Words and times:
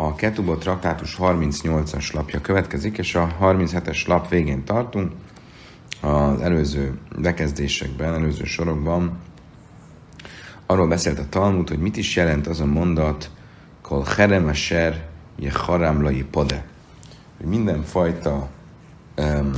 a 0.00 0.14
Ketubot 0.14 0.58
traktátus 0.58 1.16
38-as 1.20 2.12
lapja 2.12 2.40
következik, 2.40 2.98
és 2.98 3.14
a 3.14 3.36
37-es 3.40 4.06
lap 4.06 4.28
végén 4.28 4.64
tartunk. 4.64 5.12
Az 6.00 6.40
előző 6.40 6.98
bekezdésekben, 7.18 8.14
előző 8.14 8.44
sorokban 8.44 9.18
arról 10.66 10.88
beszélt 10.88 11.18
a 11.18 11.28
Talmud, 11.28 11.68
hogy 11.68 11.78
mit 11.78 11.96
is 11.96 12.16
jelent 12.16 12.46
az 12.46 12.60
a 12.60 12.66
mondat, 12.66 13.30
kol 13.82 14.04
herem 14.16 14.46
a 14.46 14.52
ser, 14.52 15.06
je 15.36 15.52
haramlai 15.54 16.22
pode. 16.22 16.66
Hogy 17.36 17.46
mindenfajta 17.46 18.48
um, 19.16 19.52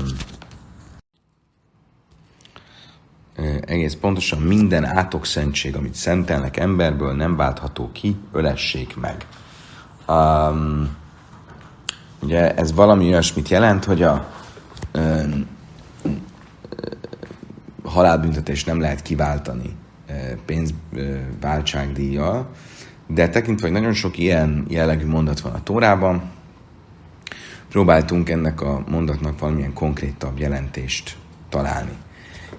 egész 3.60 3.94
pontosan 3.94 4.40
minden 4.40 4.84
átokszentség, 4.84 5.76
amit 5.76 5.94
szentelnek 5.94 6.56
emberből, 6.56 7.12
nem 7.12 7.36
váltható 7.36 7.90
ki, 7.92 8.16
ölessék 8.32 8.96
meg. 8.96 9.26
Um, 10.10 10.96
ugye 12.22 12.54
ez 12.54 12.72
valami 12.72 13.06
olyasmit 13.06 13.48
jelent, 13.48 13.84
hogy 13.84 14.02
a 14.02 14.26
um, 14.94 15.46
halálbüntetést 17.84 18.66
nem 18.66 18.80
lehet 18.80 19.02
kiváltani 19.02 19.76
pénzváltságdíjjal, 20.46 22.48
de 23.06 23.28
tekintve, 23.28 23.66
hogy 23.66 23.76
nagyon 23.76 23.92
sok 23.92 24.18
ilyen 24.18 24.64
jellegű 24.68 25.06
mondat 25.06 25.40
van 25.40 25.52
a 25.52 25.62
Tórában, 25.62 26.22
próbáltunk 27.68 28.30
ennek 28.30 28.60
a 28.60 28.82
mondatnak 28.88 29.38
valamilyen 29.38 29.72
konkrétabb 29.72 30.38
jelentést 30.38 31.16
találni. 31.48 31.96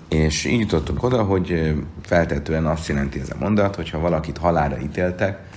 És 0.09 0.45
így 0.45 0.59
jutottunk 0.59 1.03
oda, 1.03 1.23
hogy 1.23 1.75
feltetően 2.01 2.65
azt 2.65 2.87
jelenti 2.87 3.19
ez 3.19 3.29
a 3.29 3.35
mondat, 3.39 3.75
hogy 3.75 3.89
ha 3.89 3.99
valakit 3.99 4.37
halára 4.37 4.79
ítéltek, 4.79 5.49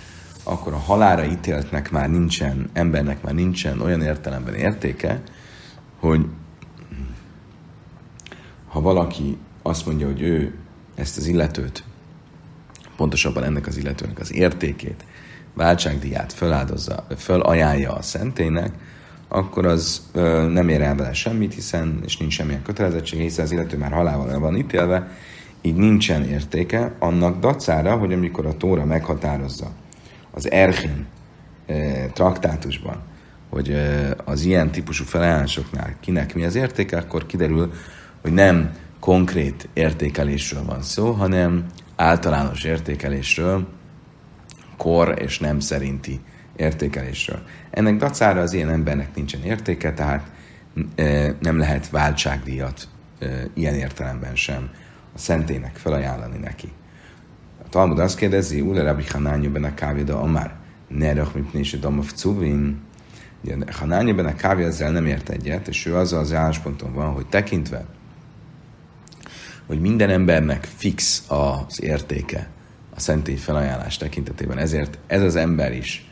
akkor 0.44 0.72
a 0.72 0.78
halára 0.78 1.24
ítéltnek 1.24 1.90
már 1.90 2.10
nincsen, 2.10 2.70
embernek 2.72 3.22
már 3.22 3.34
nincsen 3.34 3.80
olyan 3.80 4.02
értelemben 4.02 4.54
értéke, 4.54 5.22
hogy 6.00 6.26
ha 8.68 8.80
valaki 8.80 9.38
azt 9.62 9.86
mondja, 9.86 10.06
hogy 10.06 10.22
ő 10.22 10.54
ezt 10.94 11.16
az 11.16 11.26
illetőt, 11.26 11.84
pontosabban 12.96 13.44
ennek 13.44 13.66
az 13.66 13.76
illetőnek 13.76 14.18
az 14.18 14.34
értékét, 14.34 15.04
váltságdíját 15.54 16.32
föláldozza, 16.32 17.06
fölajánlja 17.16 17.92
a 17.92 18.02
szentének, 18.02 18.72
akkor 19.28 19.66
az 19.66 20.02
ö, 20.12 20.48
nem 20.48 20.68
ér 20.68 20.80
el 20.80 20.94
vele 20.94 21.12
semmit, 21.12 21.54
hiszen, 21.54 22.00
és 22.04 22.16
nincs 22.16 22.32
semmilyen 22.32 22.62
kötelezettség, 22.62 23.20
hiszen 23.20 23.44
az 23.44 23.52
illető 23.52 23.76
már 23.76 23.92
halálval 23.92 24.38
van 24.38 24.56
ítélve, 24.56 25.10
így 25.62 25.74
nincsen 25.74 26.24
értéke 26.24 26.94
annak 26.98 27.40
dacára, 27.40 27.96
hogy 27.96 28.12
amikor 28.12 28.46
a 28.46 28.56
Tóra 28.56 28.84
meghatározza 28.84 29.70
az 30.34 30.50
Erchin 30.50 31.06
e, 31.66 32.06
traktátusban, 32.06 33.02
hogy 33.50 33.76
az 34.24 34.44
ilyen 34.44 34.70
típusú 34.70 35.04
felajánlásoknál 35.04 35.96
kinek 36.00 36.34
mi 36.34 36.44
az 36.44 36.54
értéke, 36.54 36.96
akkor 36.96 37.26
kiderül, 37.26 37.72
hogy 38.22 38.32
nem 38.32 38.76
konkrét 39.00 39.68
értékelésről 39.72 40.64
van 40.64 40.82
szó, 40.82 41.10
hanem 41.10 41.66
általános 41.96 42.64
értékelésről, 42.64 43.68
kor 44.76 45.14
és 45.18 45.38
nem 45.38 45.60
szerinti 45.60 46.20
értékelésről. 46.56 47.42
Ennek 47.70 47.96
dacára 47.96 48.40
az 48.40 48.52
ilyen 48.52 48.70
embernek 48.70 49.14
nincsen 49.14 49.42
értéke, 49.42 49.92
tehát 49.92 50.30
nem 51.40 51.58
lehet 51.58 51.90
váltságdíjat 51.90 52.88
ilyen 53.54 53.74
értelemben 53.74 54.34
sem 54.34 54.70
a 55.14 55.18
szentének 55.18 55.76
felajánlani 55.76 56.38
neki. 56.38 56.72
Talmud 57.74 57.98
azt 57.98 58.16
kérdezi, 58.16 58.60
Ule 58.60 58.82
Rabbi 58.82 59.04
Hanányi 59.12 59.48
ben 59.48 59.64
a 59.64 59.74
kávida 59.74 60.20
amár, 60.20 60.54
Nerach 60.88 61.34
mipnési 61.34 61.78
damav 61.78 62.12
cuvin, 62.12 62.80
Hanányi 63.70 64.12
ben 64.12 64.26
a 64.26 64.34
kávé 64.34 64.64
ezzel 64.64 64.90
nem 64.90 65.06
ért 65.06 65.28
egyet, 65.28 65.68
és 65.68 65.86
ő 65.86 65.96
azzal 65.96 66.20
az 66.20 66.32
állásponton 66.32 66.92
van, 66.92 67.12
hogy 67.12 67.26
tekintve, 67.26 67.84
hogy 69.66 69.80
minden 69.80 70.10
embernek 70.10 70.68
fix 70.76 71.24
az 71.28 71.82
értéke 71.82 72.48
a 72.94 73.00
szentély 73.00 73.36
felajánlás 73.36 73.96
tekintetében, 73.96 74.58
ezért 74.58 74.98
ez 75.06 75.22
az 75.22 75.36
ember 75.36 75.72
is 75.72 76.10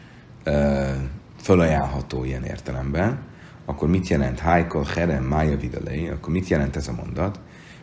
fölajánlható 1.42 2.24
ilyen 2.24 2.44
értelemben, 2.44 3.18
akkor 3.64 3.88
mit 3.88 4.08
jelent 4.08 4.38
Hájkol, 4.38 4.86
Herem, 4.94 5.24
Mája 5.24 5.56
Vidalei, 5.56 6.08
akkor 6.08 6.32
mit 6.32 6.48
jelent 6.48 6.76
ez 6.76 6.88
a 6.88 6.92
mondat? 6.92 7.40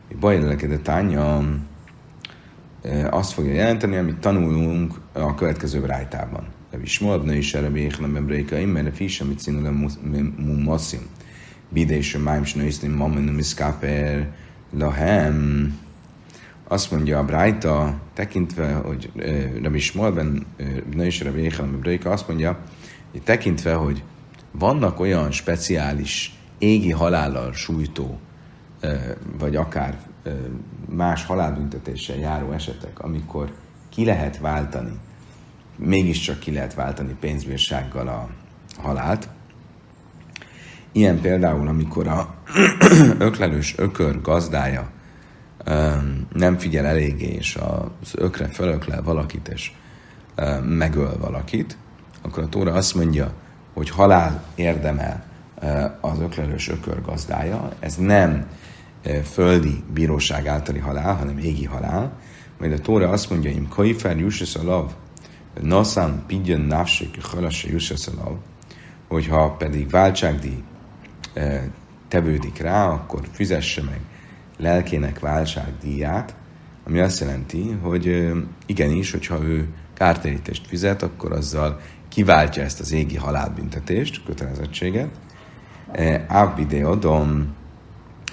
hogy 0.08 0.18
Bajlelekedett 0.18 0.84
tánya 0.84 1.44
azt 3.10 3.34
fogja 3.34 3.54
jelenteni, 3.54 3.98
amit 3.98 4.18
tanulunk 4.18 4.94
a 5.14 5.36
következő 5.36 5.86
rájtában. 5.86 6.44
Levi 6.72 6.86
Smolbna 6.86 7.34
is 7.34 7.54
erre 7.54 7.70
béhnem 7.70 8.16
ebreikaim, 8.16 8.70
mert 8.70 8.96
fis, 8.96 9.22
amit 9.22 9.40
színül 9.40 9.66
a 9.66 9.88
mumasszim. 10.42 11.08
Bidés 11.70 12.16
a 12.16 12.20
máim 12.20 12.44
snőisznim 12.44 12.92
mamenu 12.92 13.32
miszkáper 13.32 14.32
lahem. 14.78 15.78
Azt 16.68 16.92
mondja 16.92 17.20
a 17.20 17.26
Brájta, 17.26 18.00
tekintve, 18.14 18.74
hogy 18.74 19.12
Rabbi 19.62 19.80
Smolben, 19.80 20.46
na 20.96 21.06
is 21.06 21.22
Rabbi 21.22 21.42
Échelem 21.42 21.74
Ebreika, 21.74 22.10
azt 22.10 22.28
mondja, 22.28 22.60
hogy 23.12 23.22
tekintve, 23.22 23.74
hogy 23.74 24.04
vannak 24.52 25.00
olyan 25.00 25.32
speciális 25.32 26.38
égi 26.58 26.92
halállal 26.92 27.54
sújtó, 27.54 28.20
vagy 29.40 29.56
akár 29.56 30.00
más 30.90 31.26
halálbüntetéssel 31.26 32.18
járó 32.18 32.52
esetek, 32.52 33.00
amikor 33.00 33.54
ki 33.90 34.06
lehet 34.06 34.38
váltani, 34.38 35.00
mégiscsak 35.76 36.40
ki 36.40 36.52
lehet 36.52 36.74
váltani 36.74 37.16
pénzbírsággal 37.20 38.08
a 38.08 38.30
halált. 38.82 39.30
Ilyen 40.92 41.22
például, 41.22 41.68
amikor 41.68 42.08
a 42.08 42.36
öklelős 43.18 43.78
ökör 43.78 44.22
gazdája 44.22 44.90
nem 46.34 46.58
figyel 46.58 46.86
eléggé, 46.86 47.28
és 47.28 47.56
az 47.56 48.12
ökre 48.16 48.48
fölöklel 48.48 49.04
valakit, 49.04 49.48
és 49.48 49.72
megöl 50.64 51.18
valakit, 51.18 51.78
akkor 52.22 52.44
a 52.44 52.50
Tóra 52.50 52.74
azt 52.74 52.96
mondja, 52.96 53.34
hogy 53.74 53.90
halál 53.90 54.44
érdemel 54.56 55.24
az 56.02 56.20
öklelős 56.20 56.70
ökör 56.70 57.02
gazdája. 57.02 57.72
Ez 57.80 57.96
nem 57.96 58.46
földi 59.24 59.84
bíróság 59.94 60.48
általi 60.48 60.80
halál, 60.80 61.16
hanem 61.16 61.38
égi 61.38 61.66
halál. 61.66 62.20
Majd 62.60 62.72
a 62.72 62.80
Tóra 62.80 63.10
azt 63.10 63.30
mondja, 63.30 63.50
im 63.50 63.68
kaifer 63.68 64.18
jusses 64.18 64.56
a 64.56 64.64
lav, 64.64 64.92
naszán 65.62 66.24
pidjön 66.28 66.62
návsik, 66.62 67.24
halassa 67.24 67.68
jusses 67.72 68.08
a 68.08 68.12
lav, 68.24 68.38
hogyha 69.08 69.52
pedig 69.52 69.90
váltságdíj 69.90 70.64
tevődik 72.08 72.58
rá, 72.58 72.88
akkor 72.88 73.22
fizesse 73.32 73.84
meg 73.84 74.00
lelkének 74.58 75.20
váltságdíját, 75.20 76.36
ami 76.86 77.00
azt 77.00 77.20
jelenti, 77.20 77.78
hogy 77.82 78.32
igenis, 78.66 79.12
hogyha 79.12 79.44
ő 79.44 79.68
kártérítést 79.94 80.68
fizet, 80.68 81.04
akkor 81.04 81.32
azzal 81.32 81.80
kiváltja 82.10 82.64
ezt 82.64 82.80
az 82.80 82.92
égi 82.92 83.16
halálbüntetést, 83.16 84.24
kötelezettséget. 84.24 85.10
Abbideodon, 86.28 87.56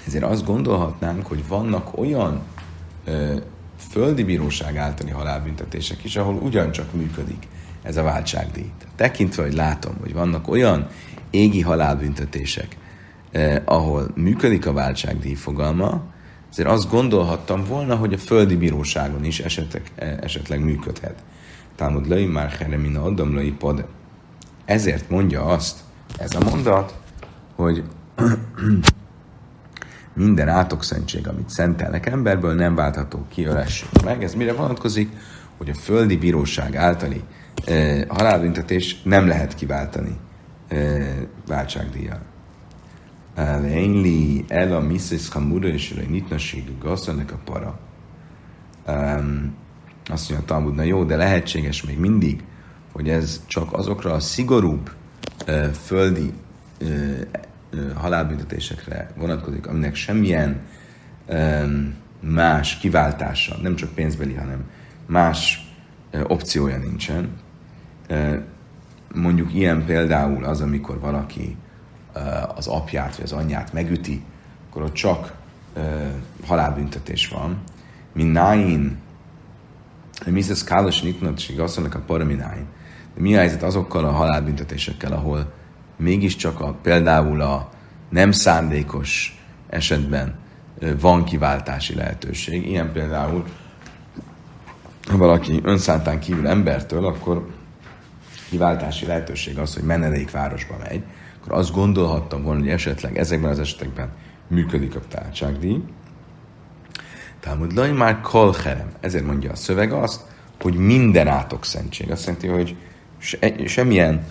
ezért 0.07 0.23
azt 0.23 0.45
gondolhatnánk, 0.45 1.27
hogy 1.27 1.47
vannak 1.47 1.97
olyan 1.97 2.41
ö, 3.05 3.35
földi 3.89 4.23
bíróság 4.23 4.77
általi 4.77 5.11
halálbüntetések 5.11 6.03
is, 6.03 6.15
ahol 6.15 6.35
ugyancsak 6.35 6.93
működik 6.93 7.47
ez 7.81 7.97
a 7.97 8.03
váltságdíj. 8.03 8.71
Tekintve, 8.95 9.43
hogy 9.43 9.53
látom, 9.53 9.95
hogy 9.99 10.13
vannak 10.13 10.47
olyan 10.47 10.87
égi 11.29 11.61
halálbüntetések, 11.61 12.77
eh, 13.31 13.61
ahol 13.65 14.07
működik 14.15 14.65
a 14.65 14.73
váltságdíj 14.73 15.33
fogalma, 15.33 16.01
ezért 16.51 16.69
azt 16.69 16.89
gondolhattam 16.89 17.63
volna, 17.63 17.95
hogy 17.95 18.13
a 18.13 18.17
földi 18.17 18.55
bíróságon 18.55 19.23
is 19.23 19.39
esetek, 19.39 19.91
eh, 19.95 20.17
esetleg 20.21 20.63
működhet. 20.63 21.23
Támod 21.75 22.07
löj 22.07 22.25
már 22.25 22.49
heremina 22.49 23.03
adom 23.03 23.33
löj 23.33 23.51
pod. 23.51 23.85
Ezért 24.65 25.09
mondja 25.09 25.45
azt, 25.45 25.79
ez 26.17 26.35
a 26.35 26.49
mondat, 26.49 26.95
hogy 27.55 27.83
minden 30.17 30.49
átokszentség, 30.49 31.27
amit 31.27 31.49
szentelnek 31.49 32.05
emberből, 32.05 32.53
nem 32.53 32.75
váltható 32.75 33.25
ki, 33.29 33.43
ölessünk 33.45 34.03
meg. 34.03 34.23
Ez 34.23 34.33
mire 34.33 34.53
vonatkozik? 34.53 35.09
Hogy 35.57 35.69
a 35.69 35.73
földi 35.73 36.17
bíróság 36.17 36.75
általi 36.75 37.23
e, 37.65 38.05
halálbüntetés 38.07 39.01
nem 39.03 39.27
lehet 39.27 39.55
kiváltani 39.55 40.17
e, 40.67 40.77
váltságdíjjal. 41.47 42.21
Lényli 43.61 44.45
el 44.47 44.75
a 44.75 44.79
miszis 44.79 45.29
hamura 45.29 45.67
és 45.67 45.93
a 45.97 46.09
nyitnaségű 46.09 46.77
gasszanek 46.81 47.31
a 47.31 47.39
para. 47.45 47.79
Um, 48.87 49.55
azt 50.05 50.29
mondja 50.29 50.47
a 50.47 50.49
Talmud, 50.49 50.75
na 50.75 50.83
jó, 50.83 51.03
de 51.03 51.15
lehetséges 51.15 51.83
még 51.83 51.99
mindig, 51.99 52.43
hogy 52.91 53.09
ez 53.09 53.41
csak 53.45 53.73
azokra 53.73 54.13
a 54.13 54.19
szigorúbb 54.19 54.91
uh, 55.47 55.65
földi 55.65 56.33
uh, 56.81 57.19
halálbüntetésekre 57.95 59.11
vonatkozik, 59.15 59.67
aminek 59.67 59.95
semmilyen 59.95 60.61
más 62.19 62.77
kiváltása, 62.77 63.55
nem 63.61 63.75
csak 63.75 63.89
pénzbeli, 63.89 64.33
hanem 64.33 64.63
más 65.05 65.71
opciója 66.23 66.77
nincsen. 66.77 67.29
Mondjuk 69.13 69.53
ilyen 69.53 69.85
például 69.85 70.45
az, 70.45 70.61
amikor 70.61 70.99
valaki 70.99 71.57
az 72.55 72.67
apját 72.67 73.15
vagy 73.15 73.25
az 73.25 73.31
anyját 73.31 73.73
megüti, 73.73 74.23
akkor 74.69 74.81
ott 74.81 74.93
csak 74.93 75.33
halálbüntetés 76.45 77.27
van. 77.27 77.61
Minnáin, 78.13 78.97
mi 80.25 80.39
ez 80.39 80.63
kálos 80.63 81.01
nitnat, 81.01 81.37
és 81.37 81.49
igazolnak 81.49 81.95
a 81.95 81.99
paramináin. 81.99 82.65
De 83.15 83.21
mi 83.21 83.35
a 83.35 83.37
helyzet 83.37 83.63
azokkal 83.63 84.05
a 84.05 84.11
halálbüntetésekkel, 84.11 85.11
ahol 85.11 85.53
mégiscsak 85.97 86.59
a, 86.59 86.75
például 86.81 87.41
a 87.41 87.69
nem 88.09 88.31
szándékos 88.31 89.41
esetben 89.69 90.35
van 90.99 91.23
kiváltási 91.23 91.95
lehetőség. 91.95 92.67
Ilyen 92.67 92.91
például, 92.91 93.45
ha 95.07 95.17
valaki 95.17 95.59
önszántán 95.63 96.19
kívül 96.19 96.47
embertől, 96.47 97.05
akkor 97.05 97.47
kiváltási 98.49 99.05
lehetőség 99.05 99.57
az, 99.57 99.73
hogy 99.73 99.83
menedékvárosba 99.83 100.77
megy, 100.83 101.03
akkor 101.39 101.57
azt 101.57 101.71
gondolhattam 101.71 102.43
volna, 102.43 102.59
hogy 102.59 102.69
esetleg 102.69 103.17
ezekben 103.17 103.51
az 103.51 103.59
esetekben 103.59 104.09
működik 104.47 104.95
a 104.95 104.99
tártságdíj. 105.07 105.81
Talmud 107.39 107.73
Laj 107.73 107.91
már 107.91 108.21
kolherem. 108.21 108.87
Ezért 108.99 109.25
mondja 109.25 109.51
a 109.51 109.55
szöveg 109.55 109.91
azt, 109.91 110.21
hogy 110.61 110.75
minden 110.75 111.27
átok 111.27 111.65
szentség. 111.65 112.11
Azt 112.11 112.25
jelenti, 112.25 112.47
hogy 112.47 112.75
se, 113.17 113.37
semmilyen 113.65 114.25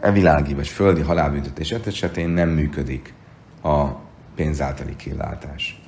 evilági 0.00 0.54
vagy 0.54 0.68
földi 0.68 1.00
halálbüntetés 1.00 1.70
esetén 1.70 2.28
nem 2.28 2.48
működik 2.48 3.14
a 3.62 3.86
pénz 4.34 4.60
általi 4.60 4.96
kilátás. 4.96 5.82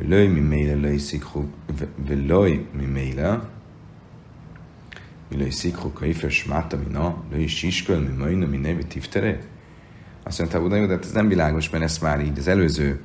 Lőj 0.00 0.26
mi 0.26 0.40
méle, 0.40 0.74
lőj 0.74 0.96
szikhu, 0.96 1.44
lőj 2.08 2.66
mi 2.72 2.84
méle, 2.84 3.40
lőj 5.30 5.50
szikhu, 5.50 5.92
kaifes 5.92 6.44
máta, 6.44 6.76
mi 6.76 6.92
na, 6.92 7.22
lőj 7.30 7.46
sisköl, 7.46 7.98
mi 7.98 8.16
majna, 8.18 8.46
mi 8.46 8.56
nevi 8.56 8.84
tiftere. 8.84 9.38
Azt 10.22 10.38
mondta, 10.38 10.60
hogy 10.60 10.70
de 10.70 10.94
hát 10.94 11.04
ez 11.04 11.12
nem 11.12 11.28
világos, 11.28 11.70
mert 11.70 11.84
ezt 11.84 12.02
már 12.02 12.20
így 12.20 12.38
az 12.38 12.48
előző 12.48 13.00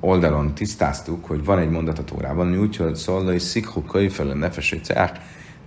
oldalon 0.00 0.54
tisztáztuk, 0.54 1.24
hogy 1.24 1.44
van 1.44 1.58
egy 1.58 1.70
mondat 1.70 1.98
a 1.98 2.04
Tórában, 2.04 2.46
ami 2.46 2.56
úgy, 2.56 2.76
hogy 2.76 2.94
szól, 2.94 3.24
hogy 3.24 3.38
szikhu 3.38 3.82
kölyfele 3.82 4.34
nefesé 4.34 4.80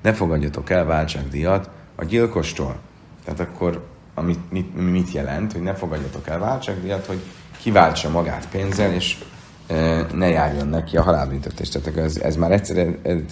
ne 0.02 0.14
fogadjatok 0.14 0.70
el 0.70 0.86
váltságdíjat 0.86 1.70
a 1.96 2.04
gyilkostól. 2.04 2.80
Tehát 3.26 3.40
akkor 3.40 3.86
amit, 4.14 4.52
mit, 4.52 4.92
mit 4.92 5.12
jelent, 5.12 5.52
hogy 5.52 5.62
ne 5.62 5.74
fogadjatok 5.74 6.28
el 6.28 6.40
váltságdíjat, 6.40 7.06
hogy 7.06 7.20
kiváltsa 7.58 8.10
magát 8.10 8.48
pénzzel, 8.50 8.94
és 8.94 9.24
e, 9.68 10.06
ne 10.14 10.28
járjon 10.28 10.68
neki 10.68 10.98
a 10.98 11.02
halálbüntetés. 11.02 11.70
Tehát 11.70 11.98
ez, 11.98 12.18
ez 12.18 12.36
már 12.36 12.52
egyszer 12.52 12.88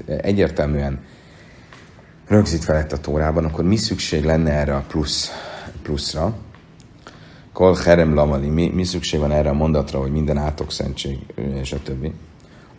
egyértelműen 0.07 0.99
rögzít 2.27 2.63
felett 2.63 2.91
a 2.91 2.97
tórában, 2.97 3.45
akkor 3.45 3.63
mi 3.63 3.75
szükség 3.75 4.23
lenne 4.23 4.51
erre 4.51 4.75
a 4.75 4.83
plusz, 4.87 5.31
pluszra? 5.81 6.35
Kol 7.53 7.75
herem 7.75 8.13
lamali, 8.13 8.47
mi, 8.47 8.69
mi 8.69 8.83
szükség 8.83 9.19
van 9.19 9.31
erre 9.31 9.49
a 9.49 9.53
mondatra, 9.53 9.99
hogy 9.99 10.11
minden 10.11 10.37
átok 10.37 10.71
szentség, 10.71 11.19
és 11.61 11.71
a 11.71 11.81
többi. 11.83 12.13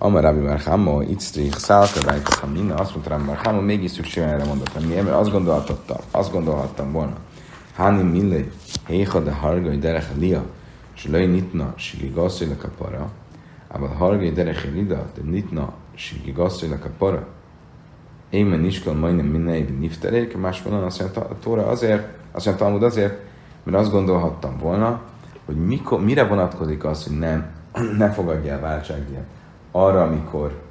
Amarabi 0.05 0.41
marhamo 0.41 0.93
Hammo, 0.93 1.03
Itztrich, 1.03 1.57
Szálka, 1.57 2.01
Vajka, 2.05 2.35
Hamina, 2.41 2.75
azt 2.75 2.93
mondta 2.93 3.11
Rabbi 3.11 3.25
már 3.25 3.37
Hammo, 3.37 3.61
mégis 3.61 3.91
szükség 3.91 4.23
van 4.23 4.33
erre 4.33 4.45
mondatra. 4.45 4.81
Miért? 4.81 5.05
Mert 5.05 5.17
azt 5.17 5.31
gondolhattam, 5.31 5.97
azt 6.11 6.33
gondolhattam 6.33 6.93
volna. 6.93 7.17
Hani 7.77 8.03
Mille, 8.03 8.45
Héha 8.87 9.21
de 9.21 9.33
Hargai 9.33 9.79
Derech 9.79 10.19
Lia, 10.19 10.45
és 10.95 11.07
Lai 11.07 11.27
Nitna, 11.27 11.73
Sigi 11.77 12.13
Gasszélek 12.15 12.65
a 12.65 12.69
para, 12.79 13.11
Abba 13.69 13.87
Hargai 13.87 14.31
Derech 14.31 14.73
Lida, 14.73 15.05
de 15.15 15.31
Nitna, 15.31 15.73
Sigi 15.95 16.33
Gasszélek 16.33 16.85
a 16.85 16.91
para. 16.99 17.27
Émen 18.31 18.61
Niskal 18.61 18.95
majdnem 18.95 19.27
mindenében 19.27 19.75
niftelék, 19.75 20.37
más 20.37 20.63
vonalon 20.63 20.85
azt 20.85 21.01
mondja 21.01 21.23
a 21.23 21.39
Tóra 21.43 21.67
azért, 21.67 22.09
azt 22.33 22.47
mondja 22.47 22.65
Talmud 22.65 22.83
azért, 22.83 23.21
mert 23.63 23.77
azt 23.77 23.91
gondolhattam 23.91 24.59
volna, 24.59 25.01
hogy 25.45 25.67
mikor, 25.67 26.05
mire 26.05 26.25
vonatkozik 26.25 26.85
az, 26.85 27.07
hogy 27.07 27.19
nem, 27.19 27.47
ne 27.99 28.11
fogadja 28.11 28.53
el 28.53 28.61
váltságdíjat. 28.61 29.25
Arra, 29.77 30.03
amikor 30.03 30.63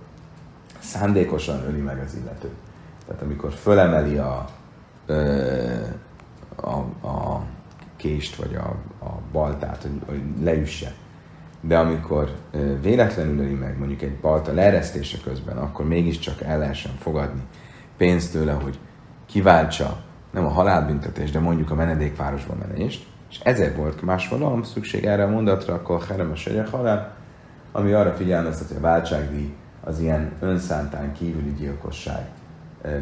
szándékosan 0.79 1.63
öli 1.67 1.79
meg 1.79 1.99
az 1.99 2.15
illető. 2.15 2.49
Tehát 3.07 3.21
amikor 3.21 3.51
fölemeli 3.51 4.17
a, 4.17 4.45
a, 6.55 6.71
a 7.07 7.43
kést, 7.95 8.35
vagy 8.35 8.55
a, 8.55 8.75
a 9.05 9.19
baltát, 9.31 9.81
hogy, 9.81 10.01
hogy 10.05 10.21
leüsse. 10.43 10.93
De 11.61 11.77
amikor 11.77 12.35
véletlenül 12.81 13.39
öli 13.39 13.53
meg 13.53 13.77
mondjuk 13.77 14.01
egy 14.01 14.15
balta 14.15 14.53
leeresztése 14.53 15.17
közben, 15.23 15.57
akkor 15.57 15.87
mégiscsak 15.87 16.41
el 16.41 16.59
lehessen 16.59 16.93
fogadni 16.99 17.41
pénzt 17.97 18.31
tőle, 18.31 18.51
hogy 18.51 18.79
kiváltsa 19.25 20.03
nem 20.31 20.45
a 20.45 20.49
halálbüntetés, 20.49 21.31
de 21.31 21.39
mondjuk 21.39 21.71
a 21.71 21.75
menedékvárosba 21.75 22.55
menést, 22.67 23.07
és 23.29 23.39
ezért 23.39 23.75
volt 23.75 24.01
más 24.01 24.27
valam 24.29 24.63
szükség 24.63 25.05
erre 25.05 25.23
a 25.23 25.29
mondatra, 25.29 25.73
akkor 25.73 26.03
heremes 26.03 26.47
a 26.47 26.69
halál, 26.71 27.22
ami 27.75 27.91
arra 27.91 28.13
figyelmeztet, 28.13 28.67
hogy 28.67 28.77
a 28.77 28.79
váltságdíj 28.79 29.53
az 29.83 29.99
ilyen 29.99 30.31
önszántán 30.39 31.13
kívüli 31.13 31.53
gyilkosság 31.53 32.29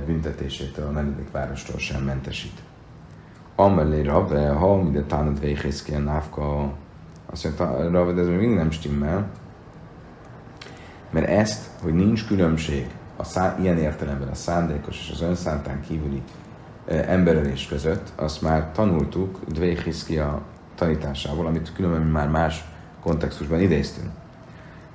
büntetésétől 0.06 0.88
a 0.88 0.92
menedékvárostól 0.92 1.80
sem 1.80 2.04
mentesít. 2.04 2.62
Amelé 3.56 4.02
Rave, 4.02 4.50
ha 4.50 4.76
minden 4.76 5.08
tánad 5.08 5.40
végész 5.40 5.82
ki 5.82 5.94
a 5.94 6.00
návka, 6.00 6.74
azt 7.26 7.44
mondja, 7.44 7.90
Rave, 7.90 8.12
de 8.12 8.22
ez 8.22 8.28
még 8.28 8.38
mindig 8.38 8.58
nem 8.58 8.72
stimmel, 8.72 9.30
mert 11.10 11.28
ezt, 11.28 11.70
hogy 11.82 11.94
nincs 11.94 12.28
különbség 12.28 12.90
a 13.16 13.24
szá- 13.24 13.60
ilyen 13.60 13.78
értelemben 13.78 14.28
a 14.28 14.36
szándékos 14.36 15.00
és 15.00 15.12
az 15.12 15.22
önszántán 15.22 15.82
kívüli 15.82 16.22
emberölés 16.86 17.68
között, 17.68 18.12
azt 18.16 18.42
már 18.42 18.72
tanultuk 18.72 19.40
a 20.10 20.42
tanításából, 20.76 21.46
amit 21.46 21.74
különben 21.74 22.02
már 22.02 22.30
más 22.30 22.66
kontextusban 23.02 23.60
idéztünk. 23.60 24.21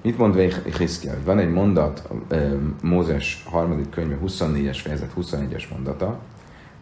Mit 0.06 0.18
mond 0.18 0.32
Dveichiszkia? 0.32 1.12
Van 1.24 1.38
egy 1.38 1.52
mondat, 1.52 2.08
Mózes 2.82 3.44
harmadik 3.50 3.90
könyve 3.90 4.18
24-es 4.26 4.78
fejezet 4.82 5.12
21-es 5.20 5.68
mondata, 5.70 6.18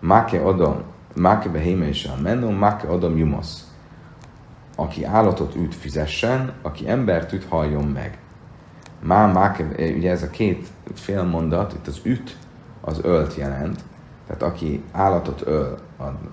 Máke 0.00 0.41
Adam 0.41 0.82
Máke 1.15 1.49
behéme 1.49 1.88
és 1.88 2.05
a 2.05 2.21
menno, 2.23 2.50
máke 2.50 2.88
adom 2.88 3.17
jumasz. 3.17 3.71
Aki 4.76 5.05
állatot 5.05 5.55
üt, 5.55 5.75
fizessen, 5.75 6.53
aki 6.62 6.88
embert 6.88 7.32
üt, 7.32 7.44
halljon 7.44 7.85
meg. 7.85 8.19
Má, 9.00 9.26
máke, 9.26 9.65
ugye 9.97 10.11
ez 10.11 10.23
a 10.23 10.31
két 10.31 10.69
fél 10.94 11.23
mondat, 11.23 11.73
itt 11.73 11.87
az 11.87 12.00
üt, 12.03 12.37
az 12.81 13.00
ölt 13.03 13.35
jelent, 13.35 13.85
tehát 14.26 14.43
aki 14.43 14.82
állatot 14.93 15.47
öl, 15.47 15.79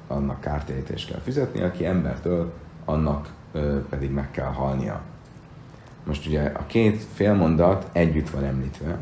annak 0.07 0.41
kártérítést 0.41 1.09
kell 1.11 1.19
fizetni, 1.19 1.61
aki 1.61 1.85
embert 1.85 2.25
öl, 2.25 2.51
annak 2.85 3.29
pedig 3.89 4.11
meg 4.11 4.31
kell 4.31 4.51
halnia. 4.51 5.01
Most 6.03 6.27
ugye 6.27 6.41
a 6.41 6.65
két 6.67 7.03
félmondat 7.13 7.89
együtt 7.91 8.29
van 8.29 8.43
említve. 8.43 8.97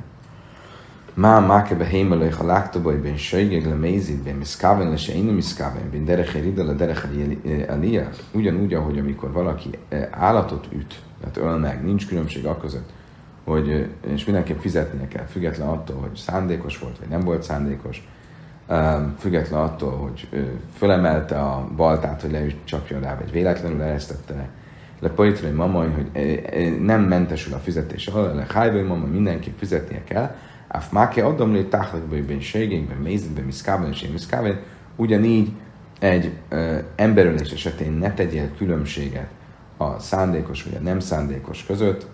Má 1.14 1.40
mákebe 1.40 1.86
hémelőj, 1.86 2.30
ha 2.30 2.46
láktobaj, 2.46 2.96
ben 2.96 3.18
söjgeg 3.18 3.66
le 3.66 3.74
mézid, 3.74 4.24
ben 4.24 4.36
miszkáven 4.36 4.90
le 4.90 4.98
se 4.98 5.14
inni 5.14 5.32
miszkáven, 5.32 5.90
ben 5.92 6.06
dereche 6.06 6.40
rida 6.40 6.64
le 6.64 6.74
dereche. 6.74 7.08
Eh, 7.46 8.08
Ugyanúgy, 8.34 8.74
ahogy 8.74 9.00
amikor 9.00 9.32
valaki 9.32 9.70
eh, 9.90 10.08
állatot 10.12 10.68
üt, 10.72 11.02
tehát 11.20 11.38
öl 11.38 11.58
meg, 11.58 11.84
nincs 11.84 12.08
különbség 12.08 12.46
a 12.46 12.58
között, 12.58 12.90
hogy, 13.44 13.70
eh, 13.70 14.14
és 14.14 14.26
mindenképp 14.26 14.60
fizetnie 14.60 15.08
kell, 15.08 15.26
független 15.26 15.68
attól, 15.68 15.96
hogy 15.96 16.16
szándékos 16.16 16.80
volt, 16.80 17.00
vagy 17.00 17.08
nem 17.08 17.22
volt 17.22 17.44
szándékos, 17.44 18.08
ehm, 18.68 19.04
független 19.18 19.60
attól, 19.60 19.92
hogy 19.92 20.28
fölemelte 20.78 21.40
a 21.42 21.68
baltát, 21.76 22.22
hogy 22.22 22.32
le 22.32 22.46
is 22.46 22.56
csapja 22.64 23.00
rá, 23.00 23.16
vagy 23.16 23.32
véletlenül 23.32 23.82
eresztette 23.82 24.50
le 25.00 25.10
politrai 25.10 25.52
mama, 25.52 25.86
hogy 25.90 26.12
nem 26.82 27.02
mentesül 27.02 27.54
a 27.54 27.58
fizetés 27.58 28.08
alól, 28.08 28.34
le 28.34 28.46
hájbai 28.54 28.82
mama, 28.82 29.06
mindenképp 29.06 29.58
fizetnie 29.58 30.04
kell, 30.04 30.36
Af 30.72 30.90
máke 30.92 31.26
adom 31.26 31.54
lé 31.54 31.64
táhlatban 31.64 32.26
bőségénkben, 32.26 32.98
mézitben, 32.98 33.44
miszkában 33.44 33.90
és 33.90 34.02
én 34.02 34.12
miszkában, 34.12 34.60
ugyanígy 34.96 35.52
egy 36.00 36.32
ö, 36.50 36.78
emberölés 36.96 37.52
esetén 37.52 37.92
ne 37.92 38.14
tegyél 38.14 38.50
különbséget 38.58 39.28
a 39.78 40.00
szándékos 40.00 40.64
vagy 40.64 40.76
a 40.80 40.84
nem 40.84 41.00
szándékos 41.00 41.66
között, 41.66 42.08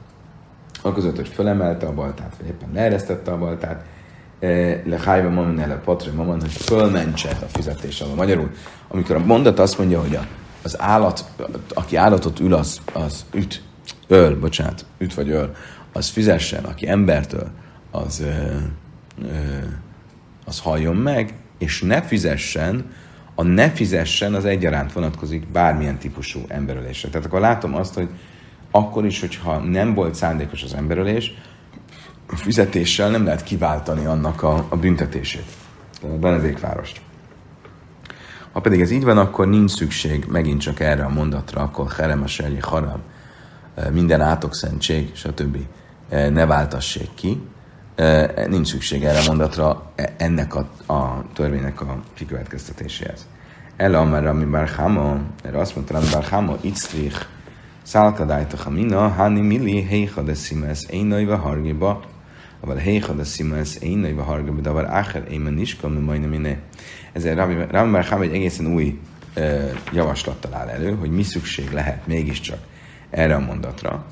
a 0.81 0.93
között, 0.93 1.15
hogy 1.15 1.27
fölemelte 1.27 1.85
a 1.85 1.93
baltát, 1.93 2.33
vagy 2.37 2.47
éppen 2.47 2.69
leeresztette 2.73 3.31
a 3.31 3.37
baltát, 3.37 3.85
le 4.83 4.99
hájba 5.05 5.29
mamin 5.29 5.59
ele 5.59 5.75
patre 5.75 6.11
maman, 6.11 6.41
hogy 6.41 6.51
fölmentse 6.51 7.29
a 7.29 7.45
fizetés 7.45 8.01
alól. 8.01 8.15
Magyarul, 8.15 8.51
amikor 8.87 9.15
a 9.15 9.25
mondat 9.25 9.59
azt 9.59 9.77
mondja, 9.77 10.01
hogy 10.01 10.15
a, 10.15 10.25
az 10.65 10.81
állat, 10.81 11.25
aki 11.73 11.95
állatot 11.95 12.39
ül, 12.39 12.53
az, 12.53 12.81
az 12.93 13.25
üt, 13.33 13.63
öl, 14.07 14.39
bocsánat, 14.39 14.85
üt 14.97 15.13
vagy 15.13 15.29
öl, 15.29 15.55
az 15.93 16.09
fizessen, 16.09 16.63
aki 16.63 16.87
embertől, 16.87 17.49
az, 17.91 18.19
ö, 18.19 18.55
ö, 19.21 19.57
az 20.45 20.59
halljon 20.59 20.95
meg, 20.95 21.33
és 21.57 21.81
ne 21.81 22.01
fizessen, 22.01 22.93
a 23.35 23.43
ne 23.43 23.69
fizessen 23.69 24.33
az 24.33 24.45
egyaránt 24.45 24.93
vonatkozik 24.93 25.47
bármilyen 25.47 25.97
típusú 25.97 26.39
emberölésre. 26.47 27.09
Tehát 27.09 27.25
akkor 27.25 27.39
látom 27.39 27.75
azt, 27.75 27.93
hogy 27.93 28.09
akkor 28.71 29.05
is, 29.05 29.19
hogyha 29.19 29.57
nem 29.57 29.93
volt 29.93 30.15
szándékos 30.15 30.63
az 30.63 30.73
emberölés, 30.73 31.33
a 32.27 32.35
fizetéssel 32.35 33.09
nem 33.09 33.25
lehet 33.25 33.43
kiváltani 33.43 34.05
annak 34.05 34.43
a, 34.43 34.65
a 34.69 34.77
büntetését, 34.77 35.45
Benedékvárost. 36.19 37.01
Ha 38.55 38.61
pedig 38.61 38.81
ez 38.81 38.91
így 38.91 39.03
van, 39.03 39.17
akkor 39.17 39.47
nincs 39.47 39.71
szükség 39.71 40.25
megint 40.29 40.61
csak 40.61 40.79
erre 40.79 41.03
a 41.03 41.09
mondatra, 41.09 41.61
akkor 41.61 41.91
heremeserje, 41.91 42.59
harab, 42.61 42.99
e, 43.75 43.89
minden 43.89 44.21
átokszentség, 44.21 45.11
stb. 45.15 45.57
E, 46.09 46.29
ne 46.29 46.45
váltassék 46.45 47.09
ki. 47.13 47.41
E, 47.95 48.47
nincs 48.47 48.67
szükség 48.67 49.03
erre 49.03 49.19
a 49.19 49.23
mondatra 49.27 49.91
ennek 50.17 50.55
a, 50.55 50.93
a 50.93 51.23
törvénynek 51.33 51.81
a 51.81 51.99
kikövetkeztetéséhez. 52.13 53.27
Ele 53.77 53.97
amara 53.97 54.33
mi 54.33 54.45
barhamo, 54.45 55.15
erre 55.43 55.59
azt 55.59 55.75
mondta, 55.75 55.97
ami 55.97 56.07
barhamo, 56.11 56.55
itzrich, 56.61 57.25
szálkadájta 57.83 58.57
hamina, 58.57 59.07
hani 59.07 59.41
mili, 59.41 59.81
heiha 59.81 60.21
de 60.21 60.33
szimesz, 60.33 60.85
éjnaiva 60.89 61.37
hargiba, 61.37 62.01
aval 62.59 62.75
heiha 62.75 63.13
de 63.13 63.23
szimesz, 63.23 63.77
éjnaiva 63.81 64.23
hargiba, 64.23 64.61
davar 64.61 64.85
áher, 64.85 65.23
éjmen 65.29 65.57
iska, 65.57 65.87
mi 65.87 65.99
majdnem 65.99 66.33
iné. 66.33 66.57
Ezért 67.15 67.35
Rabbi 67.35 67.91
Barham 67.91 68.21
egy 68.21 68.33
egészen 68.33 68.67
új 68.67 68.99
uh, 69.35 69.71
javaslattal 69.93 70.53
áll 70.53 70.67
elő, 70.67 70.95
hogy 70.95 71.11
mi 71.11 71.23
szükség 71.23 71.71
lehet 71.71 72.07
mégiscsak 72.07 72.59
erre 73.09 73.35
a 73.35 73.39
mondatra. 73.39 74.05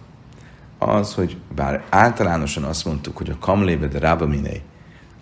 Az, 0.78 1.14
hogy 1.14 1.38
bár 1.56 1.84
általánosan 1.90 2.64
azt 2.64 2.86
mondtuk, 2.86 3.18
hogy 3.18 3.30
a 3.30 3.38
kamlébe 3.40 3.88
de 3.88 4.00
rába 4.00 4.28
miné, 4.28 4.62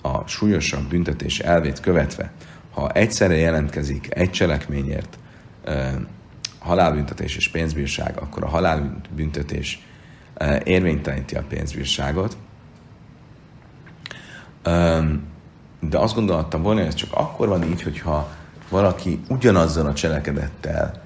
a 0.02 0.28
súlyosabb 0.28 0.90
büntetés 0.90 1.40
elvét 1.40 1.80
követve, 1.80 2.32
ha 2.72 2.92
egyszerre 2.92 3.36
jelentkezik 3.36 4.08
egy 4.10 4.32
cselekményért 4.32 5.18
uh, 5.66 5.92
halálbüntetés 6.60 7.36
és 7.36 7.50
pénzbírság, 7.50 8.18
akkor 8.18 8.44
a 8.44 8.48
halálbüntetés 8.48 9.88
uh, 10.40 10.60
érvényteleníti 10.64 11.36
a 11.36 11.44
pénzbírságot, 11.50 12.38
de 15.90 15.98
azt 15.98 16.16
gondoltam 16.16 16.62
volna, 16.62 16.80
hogy 16.80 16.90
ez 16.90 16.96
csak 16.96 17.10
akkor 17.14 17.48
van 17.48 17.64
így, 17.64 17.82
hogyha 17.82 18.30
valaki 18.70 19.20
ugyanazzal 19.30 19.86
a 19.86 19.94
cselekedettel 19.94 21.02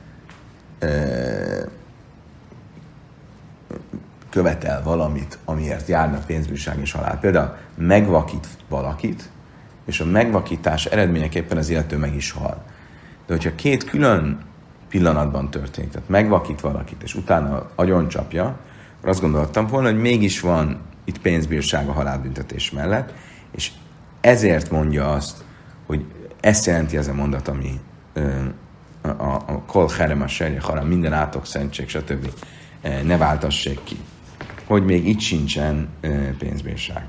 követel 4.29 4.83
valamit, 4.83 5.37
amiért 5.45 5.87
járna 5.87 6.19
pénzbírság 6.25 6.79
és 6.79 6.91
halál. 6.91 7.19
Például 7.19 7.55
megvakít 7.75 8.47
valakit, 8.69 9.29
és 9.85 9.99
a 9.99 10.05
megvakítás 10.05 10.85
eredményeképpen 10.85 11.57
az 11.57 11.69
illető 11.69 11.97
meg 11.97 12.15
is 12.15 12.31
hal. 12.31 12.63
De 13.27 13.33
hogyha 13.33 13.55
két 13.55 13.83
külön 13.83 14.39
pillanatban 14.89 15.49
történik, 15.49 15.91
tehát 15.91 16.09
megvakít 16.09 16.61
valakit, 16.61 17.03
és 17.03 17.15
utána 17.15 17.69
agyoncsapja, 17.75 18.57
akkor 18.97 19.09
azt 19.09 19.21
gondoltam 19.21 19.67
volna, 19.67 19.89
hogy 19.89 19.99
mégis 19.99 20.39
van 20.39 20.79
itt 21.03 21.19
pénzbírság 21.19 21.87
a 21.87 21.91
halálbüntetés 21.91 22.71
mellett, 22.71 23.13
és 23.51 23.71
ezért 24.25 24.71
mondja 24.71 25.11
azt, 25.11 25.43
hogy 25.85 26.05
ezt 26.39 26.65
jelenti 26.65 26.97
ez 26.97 27.07
a 27.07 27.13
mondat, 27.13 27.47
ami 27.47 27.79
a, 29.01 29.07
a, 29.07 29.33
a 29.45 29.61
kol 29.65 29.89
herem 29.97 30.21
a 30.21 30.27
serje 30.27 30.61
haram, 30.61 30.87
minden 30.87 31.13
átok, 31.13 31.45
szentség, 31.45 31.89
stb. 31.89 32.29
ne 33.03 33.17
váltassék 33.17 33.79
ki. 33.83 33.97
Hogy 34.65 34.85
még 34.85 35.07
itt 35.07 35.19
sincsen 35.19 35.89
pénzbírság. 36.37 37.03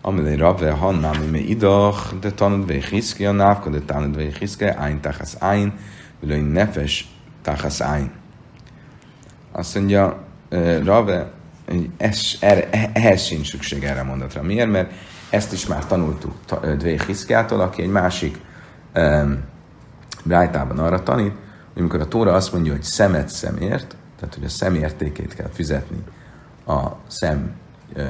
Amelé 0.00 0.34
rabve 0.34 0.70
hannám, 0.70 1.22
mi 1.22 1.38
idach, 1.38 2.14
de 2.20 2.32
tanod 2.32 2.66
ve 2.66 2.86
hiszki 2.90 3.26
a 3.26 3.32
návka, 3.32 3.70
de 3.70 3.80
tanod 3.80 4.16
ve 4.16 4.26
hiszki, 4.38 4.64
ájn 4.64 5.00
tachasz 5.00 5.36
ájn, 5.38 5.72
vilőny 6.20 6.44
nefes 6.44 7.08
tachasz 7.42 7.80
ájn. 7.80 8.10
Azt 9.52 9.74
mondja, 9.74 10.24
Rave, 10.84 11.30
ez, 11.96 12.20
erre, 12.40 12.90
ehhez 12.92 13.24
sincs 13.24 13.50
szükség 13.50 13.84
erre 13.84 14.00
a 14.00 14.04
mondatra. 14.04 14.42
Miért? 14.42 14.70
Mert 14.70 14.92
ezt 15.30 15.52
is 15.52 15.66
már 15.66 15.86
tanultuk 15.86 16.34
Dvé 16.76 16.98
Hiszkiától, 17.06 17.60
aki 17.60 17.82
egy 17.82 17.90
másik 17.90 18.40
um, 18.94 19.44
brájtában 20.24 20.78
arra 20.78 21.02
tanít, 21.02 21.32
hogy 21.72 21.82
amikor 21.82 22.00
a 22.00 22.08
Tóra 22.08 22.32
azt 22.32 22.52
mondja, 22.52 22.72
hogy 22.72 22.82
szemet 22.82 23.28
szemért, 23.28 23.96
tehát 24.18 24.34
hogy 24.34 24.44
a 24.44 24.48
szemértékét 24.48 25.34
kell 25.34 25.50
fizetni 25.52 26.04
a 26.66 26.86
szem 27.06 27.54
uh, 27.96 28.04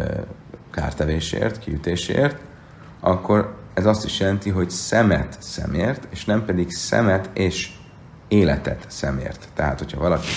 kártevésért, 0.70 1.58
kiütésért, 1.58 2.38
akkor 3.00 3.54
ez 3.74 3.86
azt 3.86 4.04
is 4.04 4.20
jelenti, 4.20 4.50
hogy 4.50 4.70
szemet 4.70 5.36
szemért, 5.38 6.06
és 6.10 6.24
nem 6.24 6.44
pedig 6.44 6.70
szemet 6.70 7.30
és 7.32 7.72
életet 8.28 8.84
szemért. 8.88 9.48
Tehát, 9.54 9.78
hogyha 9.78 10.00
valaki 10.00 10.28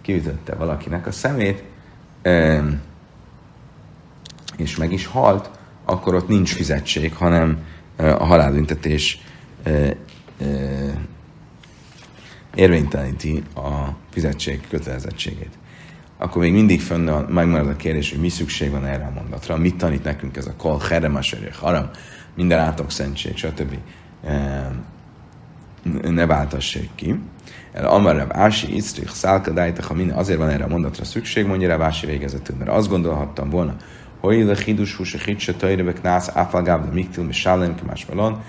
kiütötte 0.00 0.54
valakinek 0.54 1.06
a 1.06 1.12
szemét, 1.12 1.64
és 4.56 4.76
meg 4.76 4.92
is 4.92 5.06
halt, 5.06 5.50
akkor 5.88 6.14
ott 6.14 6.28
nincs 6.28 6.54
fizetség, 6.54 7.14
hanem 7.14 7.58
a 7.96 8.24
halálbüntetés 8.24 9.20
érvényteleníti 12.54 13.42
a 13.54 13.96
fizetség 14.10 14.60
kötelezettségét. 14.68 15.58
Akkor 16.18 16.42
még 16.42 16.52
mindig 16.52 16.80
fönn 16.80 17.10
megmarad 17.28 17.68
a 17.68 17.76
kérdés, 17.76 18.10
hogy 18.10 18.20
mi 18.20 18.28
szükség 18.28 18.70
van 18.70 18.86
erre 18.86 19.04
a 19.04 19.20
mondatra, 19.20 19.56
mit 19.56 19.76
tanít 19.76 20.04
nekünk 20.04 20.36
ez 20.36 20.46
a 20.46 20.54
kol, 20.56 20.78
herem, 20.88 21.18
haram, 21.52 21.90
minden 22.34 22.58
átok 22.58 22.90
szentség, 22.90 23.36
stb. 23.36 23.78
Ne 26.02 26.26
váltassék 26.26 26.90
ki. 26.94 27.20
El 27.72 27.84
Amarab 27.84 28.30
Ási, 28.32 28.76
Isztrich, 28.76 29.12
Szálka, 29.12 29.82
ha 29.86 29.94
minden, 29.94 30.16
azért 30.16 30.38
van 30.38 30.48
erre 30.48 30.64
a 30.64 30.68
mondatra 30.68 31.04
szükség, 31.04 31.46
mondja 31.46 31.68
rá 31.68 31.84
Ási 31.84 32.06
végezetül, 32.06 32.56
mert 32.56 32.70
azt 32.70 32.88
gondolhattam 32.88 33.50
volna, 33.50 33.76
hogy 34.20 34.40
a 34.40 34.56
chidus 34.56 34.94
hús 34.94 35.14
a 35.14 35.18
chid 35.18 35.38
se 35.38 35.54
tajrebe 35.54 35.92
knász 35.92 36.30
áfalgáb 36.34 36.84
de 36.84 36.92
miktil 36.92 37.24
mi 37.24 37.32
sálem 37.32 37.74
más 37.86 38.06
melon, 38.06 38.42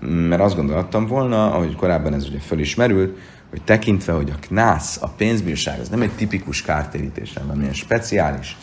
mert 0.00 0.42
azt 0.42 0.56
gondoltam 0.56 1.06
volna, 1.06 1.52
ahogy 1.52 1.76
korábban 1.76 2.14
ez 2.14 2.28
ugye 2.28 2.38
fölismerült, 2.38 3.18
hogy 3.50 3.62
tekintve, 3.62 4.12
hogy 4.12 4.30
a 4.30 4.46
knász, 4.46 5.02
a 5.02 5.08
pénzbírság, 5.08 5.80
az 5.80 5.88
nem 5.88 6.02
egy 6.02 6.12
tipikus 6.12 6.62
kártérítés, 6.62 7.32
hanem 7.34 7.60
ilyen 7.60 7.72
speciális, 7.72 8.56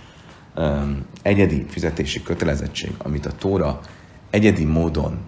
um, 0.55 1.05
egyedi 1.21 1.65
fizetési 1.69 2.23
kötelezettség, 2.23 2.91
amit 2.97 3.25
a 3.25 3.31
Tóra 3.31 3.79
egyedi 4.29 4.65
módon 4.65 5.19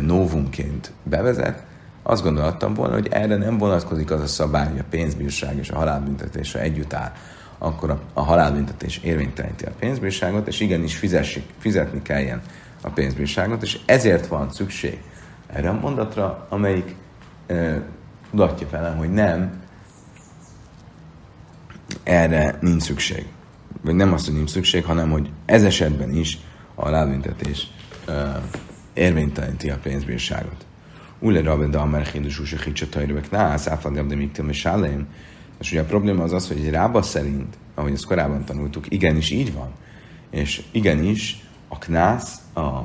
novumként 0.00 0.92
bevezet, 1.02 1.66
azt 2.02 2.22
gondoltam 2.22 2.74
volna, 2.74 2.94
hogy 2.94 3.08
erre 3.10 3.36
nem 3.36 3.58
vonatkozik 3.58 4.10
az 4.10 4.20
a 4.20 4.26
szabály, 4.26 4.68
hogy 4.68 4.78
a 4.78 4.84
pénzbírság 4.90 5.56
és 5.56 5.70
a 5.70 5.76
halálbüntetése 5.76 6.60
együtt 6.60 6.92
áll, 6.92 7.12
akkor 7.58 8.00
a, 8.12 8.20
halálbüntetés 8.20 8.98
érvényteleníti 8.98 9.64
a 9.64 9.72
pénzbírságot, 9.78 10.46
és 10.46 10.60
igenis 10.60 10.96
fizessi, 10.96 11.44
fizetni 11.58 12.02
kelljen 12.02 12.42
a 12.82 12.88
pénzbírságot, 12.88 13.62
és 13.62 13.78
ezért 13.86 14.26
van 14.26 14.50
szükség 14.50 14.98
erre 15.46 15.68
a 15.68 15.72
mondatra, 15.80 16.46
amelyik 16.48 16.94
e, 17.46 17.82
tudatja 18.30 18.66
velem, 18.70 18.96
hogy 18.96 19.10
nem, 19.10 19.62
erre 22.02 22.58
nincs 22.60 22.82
szükség. 22.82 23.26
Vagy 23.82 23.94
nem 23.94 24.12
azt, 24.12 24.26
hogy 24.26 24.34
nincs 24.34 24.50
szükség, 24.50 24.84
hanem 24.84 25.10
hogy 25.10 25.30
ez 25.44 25.64
esetben 25.64 26.10
is 26.10 26.38
a 26.74 26.82
halálbüntetés 26.82 27.70
e, 28.06 28.42
érvényteleníti 28.92 29.70
a 29.70 29.78
pénzbírságot. 29.82 30.66
Ule 31.18 31.42
rabbe 31.42 31.66
da 31.66 31.84
mer 31.84 32.10
chidus 32.10 32.54
tajrövek 32.90 33.30
nász, 33.30 33.66
áfagab 33.66 34.08
de 34.08 34.14
miktem 34.14 34.48
és 35.60 35.70
ugye 35.70 35.80
a 35.80 35.84
probléma 35.84 36.22
az 36.22 36.32
az, 36.32 36.48
hogy 36.48 36.56
egy 36.56 36.70
rába 36.70 37.02
szerint, 37.02 37.56
ahogy 37.74 37.92
ezt 37.92 38.04
korábban 38.04 38.44
tanultuk, 38.44 38.84
igenis 38.88 39.30
így 39.30 39.52
van. 39.52 39.70
És 40.30 40.62
igenis 40.70 41.46
a 41.68 41.78
knász, 41.78 42.40
a 42.54 42.82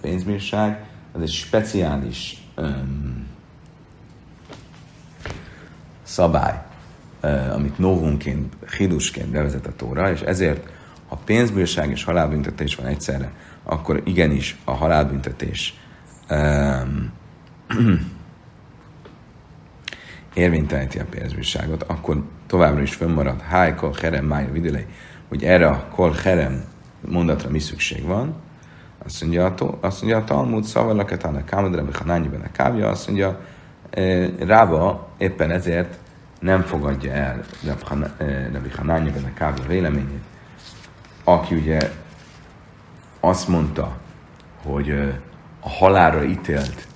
pénzbírság, 0.00 0.84
az 1.12 1.22
egy 1.22 1.30
speciális 1.30 2.36
um, 2.56 3.26
szabály, 6.02 6.62
amit 7.52 7.78
novunként, 7.78 8.54
hidusként 8.76 9.28
bevezet 9.28 9.66
a 9.66 9.72
tóra, 9.76 10.10
és 10.10 10.20
ezért, 10.20 10.68
ha 11.08 11.16
pénzbírság 11.24 11.90
és 11.90 12.04
halálbüntetés 12.04 12.74
van 12.74 12.86
egyszerre, 12.86 13.32
akkor 13.62 14.02
igenis 14.04 14.56
a 14.64 14.72
halálbüntetés 14.72 15.74
um, 16.30 17.12
érvényteleníti 20.34 20.98
a 20.98 21.04
pénzbírságot, 21.10 21.82
akkor 21.82 22.22
továbbra 22.46 22.82
is 22.82 22.94
fönnmarad 22.94 23.40
háj, 23.40 23.74
kol, 23.74 23.94
herem, 24.00 24.24
mája, 24.24 24.52
vidülej, 24.52 24.86
hogy 25.28 25.44
erre 25.44 25.68
a 25.68 25.84
kol, 25.94 26.14
herem 26.22 26.64
mondatra 27.08 27.50
mi 27.50 27.58
szükség 27.58 28.04
van. 28.04 28.34
Azt 29.04 29.22
mondja, 29.22 29.44
a, 29.44 29.78
azt 29.80 30.00
mondja 30.00 30.18
a 30.18 30.24
Talmud, 30.24 30.64
szavalaket, 30.64 31.24
a 31.24 31.44
kámadra, 31.44 31.84
hanányiben 31.92 32.40
a 32.40 32.52
kávja, 32.52 32.88
azt 32.88 33.06
mondja, 33.06 33.40
Rába 34.38 35.08
éppen 35.18 35.50
ezért 35.50 35.98
nem 36.40 36.62
fogadja 36.62 37.12
el 37.12 37.44
Rabbi 38.52 38.70
Hanányiben 38.76 39.24
a 39.24 39.34
kávja 39.34 39.64
véleményét, 39.66 40.22
aki 41.24 41.54
ugye 41.54 41.90
azt 43.20 43.48
mondta, 43.48 43.96
hogy 44.62 44.90
a 45.60 45.68
halára 45.68 46.24
ítélt 46.24 46.86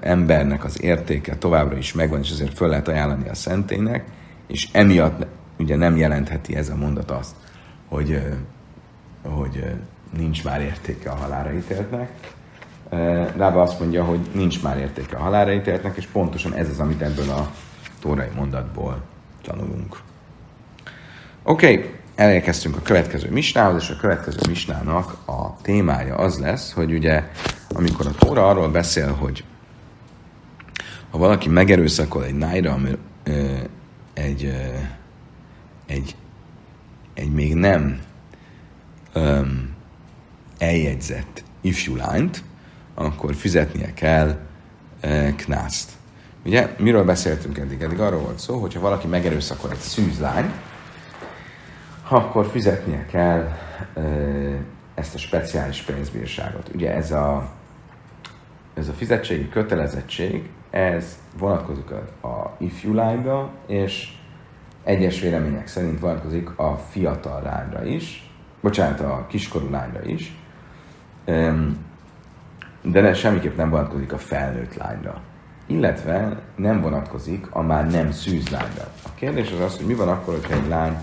embernek 0.00 0.64
az 0.64 0.82
értéke 0.82 1.36
továbbra 1.36 1.76
is 1.76 1.92
megvan, 1.92 2.20
és 2.20 2.30
ezért 2.30 2.54
föl 2.54 2.68
lehet 2.68 2.88
ajánlani 2.88 3.28
a 3.28 3.34
szentének, 3.34 4.04
és 4.46 4.68
emiatt 4.72 5.26
ugye 5.58 5.76
nem 5.76 5.96
jelentheti 5.96 6.56
ez 6.56 6.68
a 6.68 6.76
mondat 6.76 7.10
azt, 7.10 7.34
hogy, 7.88 8.22
hogy 9.22 9.64
nincs 10.16 10.44
már 10.44 10.60
értéke 10.60 11.10
a 11.10 11.14
halára 11.14 11.52
ítéltnek. 11.52 12.10
Rába 13.36 13.62
azt 13.62 13.80
mondja, 13.80 14.04
hogy 14.04 14.20
nincs 14.32 14.62
már 14.62 14.78
értéke 14.78 15.16
a 15.16 15.22
halálra 15.22 15.52
ítéltnek, 15.52 15.96
és 15.96 16.06
pontosan 16.06 16.54
ez 16.54 16.68
az, 16.68 16.80
amit 16.80 17.02
ebből 17.02 17.30
a 17.30 17.50
tórai 18.00 18.28
mondatból 18.34 19.02
tanulunk. 19.42 19.98
Oké, 21.42 21.76
okay, 21.76 21.90
elérkeztünk 22.14 22.76
a 22.76 22.82
következő 22.82 23.30
misnához, 23.30 23.82
és 23.82 23.90
a 23.90 23.96
következő 23.96 24.38
misnának 24.48 25.16
a 25.26 25.56
témája 25.62 26.14
az 26.14 26.38
lesz, 26.38 26.72
hogy 26.72 26.92
ugye, 26.92 27.30
amikor 27.82 28.06
a 28.06 28.10
Tóra 28.10 28.48
arról 28.48 28.68
beszél, 28.68 29.12
hogy 29.12 29.44
ha 31.10 31.18
valaki 31.18 31.48
megerőszakol 31.48 32.24
egy 32.24 32.34
nájra, 32.34 32.72
ami 32.72 32.90
egy, 34.14 34.54
egy, 35.86 36.16
egy 37.14 37.32
még 37.32 37.54
nem 37.54 38.00
ö, 39.12 39.40
eljegyzett 40.58 41.44
ifjú 41.60 41.96
lányt, 41.96 42.42
akkor 42.94 43.34
fizetnie 43.34 43.94
kell 43.94 44.38
ö, 45.00 45.28
knászt. 45.36 45.90
Ugye, 46.44 46.74
miről 46.78 47.04
beszéltünk 47.04 47.58
eddig? 47.58 47.82
Eddig 47.82 48.00
arról 48.00 48.20
volt 48.20 48.38
szó, 48.38 48.58
hogyha 48.58 48.80
valaki 48.80 49.06
megerőszakol 49.06 49.70
egy 49.70 49.78
szűzlány, 49.78 50.52
akkor 52.08 52.46
fizetnie 52.46 53.06
kell 53.06 53.56
ö, 53.94 54.54
ezt 54.94 55.14
a 55.14 55.18
speciális 55.18 55.82
pénzbírságot. 55.82 56.70
Ugye 56.74 56.94
ez 56.94 57.10
a, 57.10 57.50
ez 58.74 58.88
a 58.88 58.92
fizetségi 58.92 59.48
kötelezettség, 59.48 60.50
ez 60.70 61.18
vonatkozik 61.38 61.90
a, 61.90 62.26
a 62.26 62.56
ifjú 62.58 62.94
lányra, 62.94 63.50
és 63.66 64.16
egyes 64.84 65.20
vélemények 65.20 65.66
szerint 65.66 66.00
vonatkozik 66.00 66.58
a 66.58 66.76
fiatal 66.76 67.42
lányra 67.42 67.84
is, 67.84 68.30
bocsánat, 68.60 69.00
a 69.00 69.26
kiskorú 69.28 69.70
lányra 69.70 70.02
is, 70.04 70.36
de 72.82 73.00
ne, 73.00 73.14
semmiképp 73.14 73.56
nem 73.56 73.70
vonatkozik 73.70 74.12
a 74.12 74.18
felnőtt 74.18 74.74
lányra. 74.74 75.20
Illetve 75.66 76.40
nem 76.56 76.80
vonatkozik 76.80 77.46
a 77.50 77.62
már 77.62 77.90
nem 77.90 78.10
szűz 78.10 78.48
lányra. 78.48 78.92
A 79.04 79.08
kérdés 79.14 79.52
az 79.52 79.60
az, 79.60 79.76
hogy 79.76 79.86
mi 79.86 79.94
van 79.94 80.08
akkor, 80.08 80.34
hogyha 80.34 80.54
egy 80.54 80.68
lány, 80.68 80.96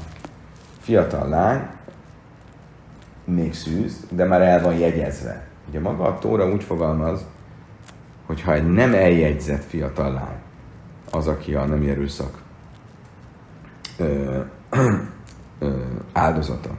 fiatal 0.79 1.29
lány, 1.29 1.67
még 3.23 3.53
szűz, 3.53 4.07
de 4.11 4.25
már 4.25 4.41
el 4.41 4.61
van 4.61 4.73
jegyezve. 4.73 5.47
Ugye 5.67 5.79
maga 5.79 6.03
a 6.03 6.19
Tóra 6.19 6.51
úgy 6.51 6.63
fogalmaz, 6.63 7.25
hogyha 8.29 8.53
egy 8.53 8.71
nem 8.71 8.93
eljegyzett 8.93 9.63
fiatal 9.63 10.13
lány, 10.13 10.37
az, 11.11 11.27
aki 11.27 11.55
a 11.55 11.65
nem 11.65 11.81
erőszak 11.81 12.41
áldozata. 16.13 16.69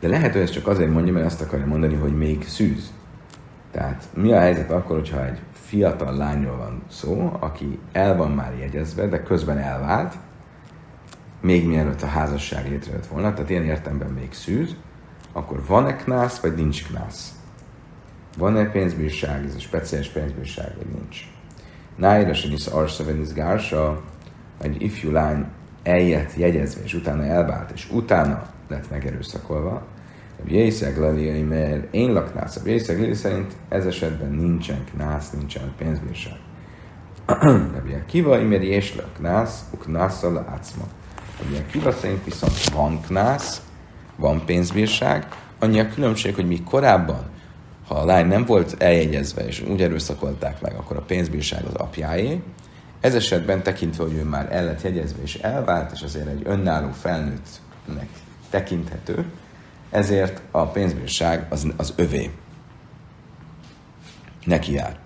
De 0.00 0.08
lehet, 0.08 0.32
hogy 0.32 0.40
ezt 0.40 0.52
csak 0.52 0.66
azért 0.66 0.90
mondja, 0.90 1.12
mert 1.12 1.26
azt 1.26 1.40
akarja 1.40 1.66
mondani, 1.66 1.94
hogy 1.94 2.16
még 2.16 2.48
szűz. 2.48 2.92
Tehát 3.70 4.08
mi 4.14 4.32
a 4.32 4.38
helyzet 4.38 4.70
akkor, 4.70 4.96
hogyha 4.96 5.26
egy 5.26 5.40
fiatal 5.52 6.16
lányról 6.16 6.56
van 6.56 6.82
szó, 6.88 7.36
aki 7.40 7.78
el 7.92 8.16
van 8.16 8.30
már 8.30 8.54
jegyezve, 8.58 9.06
de 9.06 9.22
közben 9.22 9.58
elvált, 9.58 10.14
még 11.40 11.66
mielőtt 11.66 12.02
a 12.02 12.06
házasság 12.06 12.68
létrejött 12.68 13.06
volna, 13.06 13.32
tehát 13.32 13.50
ilyen 13.50 13.64
értemben 13.64 14.10
még 14.10 14.32
szűz, 14.32 14.76
akkor 15.32 15.66
van-e 15.66 15.96
knász, 15.96 16.40
vagy 16.40 16.54
nincs 16.54 16.86
knász? 16.86 17.41
Van-e 18.38 18.70
pénzbírság, 18.70 19.44
ez 19.44 19.54
a 19.54 19.60
speciális 19.60 20.08
pénzbírság, 20.08 20.72
vagy 20.76 20.86
nincs? 20.94 21.30
Nájra 21.96 22.34
se 22.34 22.48
nisz 22.48 22.68
vagy 22.68 23.32
gársa, 23.34 24.02
egy 24.60 24.82
ifjú 24.82 25.10
lány 25.10 25.46
eljött 25.82 26.36
jegyezve, 26.36 26.82
és 26.82 26.94
utána 26.94 27.24
elvált, 27.24 27.70
és 27.70 27.90
utána 27.90 28.50
lett 28.68 28.90
megerőszakolva, 28.90 29.86
Jészeg 30.46 30.98
Laliai, 30.98 31.42
mert 31.42 31.94
én 31.94 32.12
laknász. 32.12 32.56
A 32.56 32.60
Jészeg 32.64 33.00
Lili 33.00 33.14
szerint 33.14 33.52
ez 33.68 33.86
esetben 33.86 34.30
nincsen 34.30 34.84
knász, 34.94 35.30
nincsen 35.30 35.72
pénzbírság. 35.78 36.36
Rabbi 37.74 37.92
Akiva, 37.92 38.38
imer 38.38 38.62
és 38.62 38.94
laknász, 38.96 39.64
uknászal 39.70 40.46
átszma. 40.50 40.84
Rabbi 41.42 41.56
Akiva 41.56 41.92
szerint 41.92 42.24
viszont 42.24 42.68
van 42.68 43.00
knász, 43.00 43.62
van 44.16 44.44
pénzbírság, 44.44 45.26
annyi 45.58 45.80
a 45.80 45.88
különbség, 45.88 46.34
hogy 46.34 46.46
mi 46.46 46.62
korábban 46.62 47.30
ha 47.92 47.98
a 47.98 48.04
lány 48.04 48.26
nem 48.26 48.44
volt 48.44 48.74
eljegyezve, 48.78 49.46
és 49.46 49.60
úgy 49.60 49.82
erőszakolták 49.82 50.60
meg, 50.60 50.74
akkor 50.74 50.96
a 50.96 51.00
pénzbírság 51.00 51.64
az 51.64 51.74
apjáé. 51.74 52.42
Ez 53.00 53.14
esetben 53.14 53.62
tekintve, 53.62 54.02
hogy 54.04 54.14
ő 54.14 54.24
már 54.24 54.52
el 54.52 54.64
lett 54.64 54.82
jegyezve 54.82 55.22
és 55.22 55.34
elvált, 55.34 55.92
és 55.92 56.02
azért 56.02 56.26
egy 56.26 56.42
önálló 56.44 56.90
felnőttnek 56.90 58.08
tekinthető, 58.50 59.24
ezért 59.90 60.42
a 60.50 60.66
pénzbírság 60.66 61.46
az, 61.50 61.66
az 61.76 61.92
övé. 61.96 62.30
Neki 64.44 64.72
jár. 64.72 64.98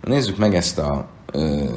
Nézzük 0.00 0.36
meg 0.36 0.54
ezt 0.54 0.78
a 0.78 1.08
ö, 1.32 1.70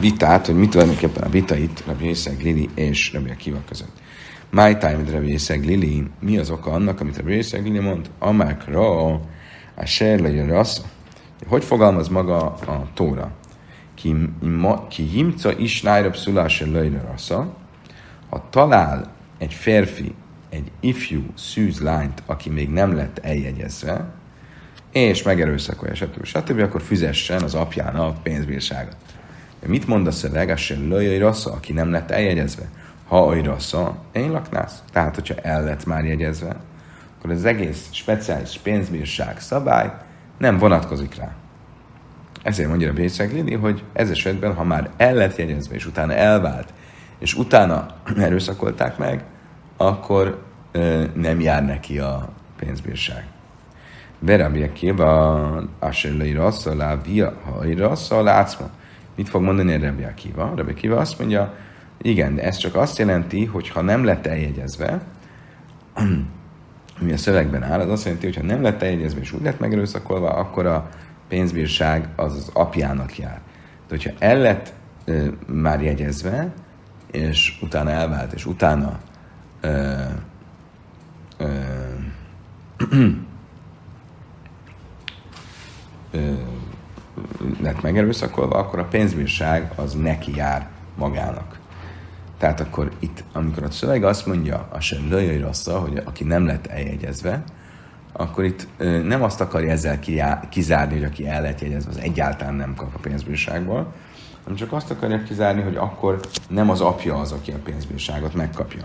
vitát, 0.00 0.46
hogy 0.46 0.54
mit 0.54 0.70
tulajdonképpen 0.70 1.22
a 1.22 1.28
vita 1.28 1.56
itt 1.56 1.84
Rabbi 1.86 2.14
Lili 2.42 2.68
és 2.74 3.12
Rabbi 3.12 3.30
Akiva 3.30 3.60
között. 3.68 4.02
My 4.54 4.76
time 4.76 5.22
Yiseg 5.22 5.64
Lili, 5.64 6.06
mi 6.20 6.38
az 6.38 6.50
oka 6.50 6.70
annak, 6.70 7.00
amit 7.00 7.22
Yiseg 7.26 7.64
Lili 7.64 7.78
mond? 7.78 8.10
Amákra, 8.18 9.12
a 9.74 9.84
serle 9.84 10.46
rassz. 10.46 10.80
Hogy 11.46 11.64
fogalmaz 11.64 12.08
maga 12.08 12.44
a 12.46 12.88
Tóra? 12.94 13.30
Ki, 13.94 14.14
ki 14.88 15.02
himca 15.02 15.52
is 15.58 15.82
nájrab 15.82 16.16
szulásra 16.16 16.66
löjre 16.66 17.00
rassza, 17.00 17.56
ha 18.28 18.46
talál 18.50 19.12
egy 19.38 19.54
férfi, 19.54 20.14
egy 20.50 20.70
ifjú 20.80 21.22
szűz 21.36 21.80
lányt, 21.80 22.22
aki 22.26 22.50
még 22.50 22.70
nem 22.70 22.94
lett 22.94 23.18
eljegyezve, 23.18 24.14
és 24.92 25.22
megerőszakolja, 25.22 25.94
stb. 25.94 26.24
stb., 26.24 26.58
akkor 26.58 26.82
fizessen 26.82 27.42
az 27.42 27.54
apjának 27.54 28.22
pénzbírságot. 28.22 28.96
De 29.60 29.68
mit 29.68 29.86
mond 29.86 30.06
a 30.06 30.10
szöveg? 30.10 30.48
A 30.48 30.56
se 30.56 30.76
rassza, 31.18 31.52
aki 31.52 31.72
nem 31.72 31.90
lett 31.90 32.10
eljegyezve 32.10 32.68
ha 33.08 33.58
szó, 33.58 33.94
én 34.12 34.30
laknász. 34.30 34.82
Tehát, 34.92 35.14
hogyha 35.14 35.34
el 35.42 35.64
lett 35.64 35.86
már 35.86 36.04
jegyezve, 36.04 36.56
akkor 37.18 37.30
az 37.30 37.44
egész 37.44 37.88
speciális 37.90 38.58
pénzbírság 38.62 39.40
szabály 39.40 39.92
nem 40.38 40.58
vonatkozik 40.58 41.14
rá. 41.14 41.34
Ezért 42.42 42.68
mondja 42.68 42.90
a 42.90 42.92
Bécsek 42.92 43.32
Lili, 43.32 43.54
hogy 43.54 43.82
ez 43.92 44.10
esetben, 44.10 44.54
ha 44.54 44.64
már 44.64 44.90
el 44.96 45.14
lett 45.14 45.36
jegyezve, 45.36 45.74
és 45.74 45.86
utána 45.86 46.14
elvált, 46.14 46.72
és 47.18 47.34
utána 47.34 47.86
erőszakolták 48.16 48.98
meg, 48.98 49.24
akkor 49.76 50.42
ö, 50.72 51.04
nem 51.14 51.40
jár 51.40 51.64
neki 51.64 51.98
a 51.98 52.28
pénzbírság. 52.56 53.26
Berabbi 54.18 54.62
Akiva, 54.62 55.62
Asher 55.78 56.32
rassza, 56.34 56.74
lá, 56.74 56.96
via, 57.02 57.34
rassza, 57.76 58.22
látszma. 58.22 58.70
Mit 59.16 59.28
fog 59.28 59.42
mondani 59.42 59.74
a 59.74 59.78
Rabbi 59.78 60.02
Akiva? 60.02 60.52
Rabbi 60.56 60.70
Akiva 60.70 60.96
azt 60.96 61.18
mondja, 61.18 61.54
igen, 62.04 62.34
de 62.34 62.42
ez 62.42 62.56
csak 62.56 62.74
azt 62.74 62.98
jelenti, 62.98 63.44
hogy 63.44 63.68
ha 63.68 63.80
nem 63.80 64.04
lett 64.04 64.26
eljegyezve, 64.26 65.02
ami 67.00 67.12
a 67.12 67.16
szövegben 67.16 67.62
áll, 67.62 67.80
az 67.80 67.90
azt 67.90 68.04
jelenti, 68.04 68.26
hogy 68.26 68.36
ha 68.36 68.42
nem 68.42 68.62
lett 68.62 68.82
eljegyezve 68.82 69.20
és 69.20 69.32
úgy 69.32 69.42
lett 69.42 69.58
megerőszakolva, 69.58 70.30
akkor 70.30 70.66
a 70.66 70.88
pénzbírság 71.28 72.08
az 72.16 72.36
az 72.36 72.50
apjának 72.52 73.18
jár. 73.18 73.40
De 73.88 73.94
hogyha 73.94 74.10
el 74.18 74.38
lett 74.38 74.72
ö, 75.04 75.26
már 75.46 75.82
jegyezve, 75.82 76.52
és 77.10 77.58
utána 77.62 77.90
elvált, 77.90 78.32
és 78.32 78.46
utána 78.46 78.98
ö, 79.60 80.02
ö, 81.38 81.46
lett 87.60 87.82
megerőszakolva, 87.82 88.58
akkor 88.58 88.78
a 88.78 88.84
pénzbírság 88.84 89.72
az 89.76 89.94
neki 89.94 90.36
jár 90.36 90.68
magának. 90.96 91.53
Tehát 92.44 92.60
akkor 92.60 92.90
itt, 92.98 93.24
amikor 93.32 93.62
a 93.62 93.70
szöveg 93.70 94.04
azt 94.04 94.26
mondja, 94.26 94.68
a 94.70 94.80
sem 94.80 95.08
lőjöjj 95.08 95.40
rossza, 95.40 95.78
hogy 95.78 96.02
aki 96.04 96.24
nem 96.24 96.46
lett 96.46 96.66
eljegyezve, 96.66 97.44
akkor 98.12 98.44
itt 98.44 98.66
nem 99.04 99.22
azt 99.22 99.40
akarja 99.40 99.70
ezzel 99.70 99.98
kizárni, 100.48 100.94
hogy 100.94 101.04
aki 101.04 101.28
el 101.28 101.42
lett 101.42 101.60
jegyezve, 101.60 101.90
az 101.90 101.98
egyáltalán 101.98 102.54
nem 102.54 102.74
kap 102.74 102.94
a 102.94 102.98
pénzbírságból, 102.98 103.92
hanem 104.42 104.58
csak 104.58 104.72
azt 104.72 104.90
akarja 104.90 105.22
kizárni, 105.22 105.62
hogy 105.62 105.76
akkor 105.76 106.20
nem 106.48 106.70
az 106.70 106.80
apja 106.80 107.20
az, 107.20 107.32
aki 107.32 107.50
a 107.50 107.58
pénzbírságot 107.64 108.34
megkapja. 108.34 108.82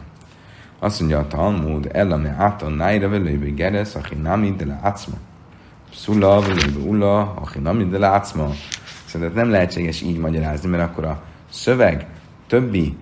Azt 0.79 0.99
mondja 0.99 1.19
a 1.19 1.27
Talmud, 1.27 1.89
ellame 1.91 2.35
áton 2.37 2.71
nájra 2.71 3.09
velőbe 3.09 3.49
geresz, 3.49 3.95
aki 3.95 4.15
nami 4.15 4.55
de 4.57 4.65
le 4.65 4.79
ácma. 4.81 5.15
Szula 5.93 6.41
velőbe 6.41 6.79
ulla, 6.87 7.33
aki 7.33 7.59
nami 7.59 7.85
de 7.85 7.97
le 7.97 8.07
ácma. 8.07 8.49
Szerintem 9.05 9.35
nem 9.35 9.49
lehetséges 9.49 10.01
így 10.01 10.17
magyarázni, 10.17 10.69
mert 10.69 10.83
akkor 10.83 11.05
a 11.05 11.21
szöveg 11.49 12.07
többi 12.47 12.97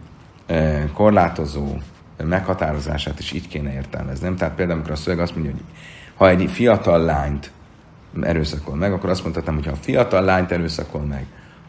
korlátozó 0.94 1.78
meghatározását 2.24 3.20
is 3.20 3.32
így 3.32 3.48
kéne 3.48 3.74
értelmezni. 3.74 4.34
Tehát 4.34 4.56
például, 4.56 4.78
amikor 4.78 4.96
a 4.96 5.00
szöveg 5.00 5.20
azt 5.20 5.34
mondja, 5.34 5.52
hogy 5.52 5.62
ha 6.16 6.30
egy 6.30 6.52
fiatal 6.52 7.04
lányt 7.04 7.52
erőszakol 8.22 8.76
meg, 8.76 8.94
akkor 8.94 9.10
azt 9.10 9.24
mondhatom, 9.24 9.56
hogy 9.56 9.66
ha 9.66 9.72
a 9.72 9.76
fiatal 9.82 10.24
lányt 10.24 10.52
erőszakol 10.52 11.02
meg, 11.02 11.26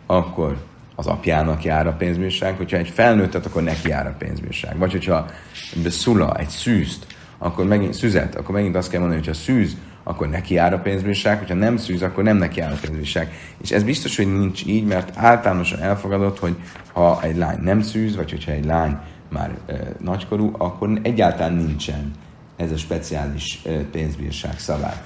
akkor 0.06 0.56
az 0.94 1.06
apjának 1.06 1.64
jár 1.64 1.86
a 1.86 1.92
pénzbírság, 1.92 2.56
hogyha 2.56 2.76
egy 2.76 2.88
felnőttet, 2.88 3.46
akkor 3.46 3.62
neki 3.62 3.88
jár 3.88 4.06
a 4.06 4.14
pénzbírság. 4.18 4.78
Vagy 4.78 4.92
hogyha 4.92 5.26
szula, 5.86 6.36
egy 6.36 6.48
szűzt, 6.48 7.06
akkor 7.38 7.66
megint 7.66 7.94
szüzet, 7.94 8.34
akkor 8.34 8.54
megint 8.54 8.76
azt 8.76 8.90
kell 8.90 9.00
mondani, 9.00 9.20
hogy 9.20 9.36
ha 9.36 9.42
szűz, 9.42 9.76
akkor 10.08 10.28
neki 10.28 10.54
jár 10.54 10.72
a 10.72 10.78
pénzbírság, 10.78 11.38
hogyha 11.38 11.54
nem 11.54 11.76
szűz, 11.76 12.02
akkor 12.02 12.24
nem 12.24 12.36
neki 12.36 12.60
jár 12.60 12.72
a 12.72 12.78
pénzbírság. 12.80 13.32
És 13.62 13.70
ez 13.70 13.82
biztos, 13.82 14.16
hogy 14.16 14.38
nincs 14.38 14.66
így, 14.66 14.86
mert 14.86 15.16
általánosan 15.16 15.80
elfogadott, 15.80 16.38
hogy 16.38 16.56
ha 16.92 17.22
egy 17.22 17.36
lány 17.36 17.58
nem 17.60 17.82
szűz, 17.82 18.16
vagy 18.16 18.30
hogyha 18.30 18.52
egy 18.52 18.64
lány 18.64 18.96
már 19.28 19.58
e, 19.66 19.74
nagykorú, 20.00 20.54
akkor 20.58 20.98
egyáltalán 21.02 21.54
nincsen 21.54 22.10
ez 22.56 22.72
a 22.72 22.76
speciális 22.76 23.60
e, 23.64 23.70
pénzbírság 23.70 24.58
szabály. 24.58 25.00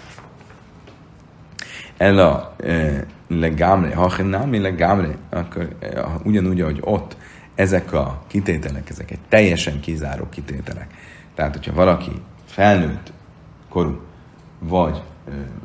El 1.97 2.19
a 2.19 2.55
e, 2.65 3.05
legámre, 3.29 3.95
ha 3.95 4.23
nem 4.23 4.63
legámre, 4.63 5.17
akkor 5.31 5.77
e, 5.81 6.05
ugyanúgy, 6.25 6.61
ahogy 6.61 6.79
ott 6.81 7.17
ezek 7.55 7.93
a 7.93 8.23
kitételek, 8.27 8.91
ezek 8.91 9.11
egy 9.11 9.21
teljesen 9.29 9.81
kizáró 9.81 10.29
kitételek. 10.29 10.87
Tehát, 11.35 11.53
hogyha 11.53 11.75
valaki 11.75 12.23
felnőtt 12.47 13.13
korú, 13.69 14.01
vagy 14.69 15.03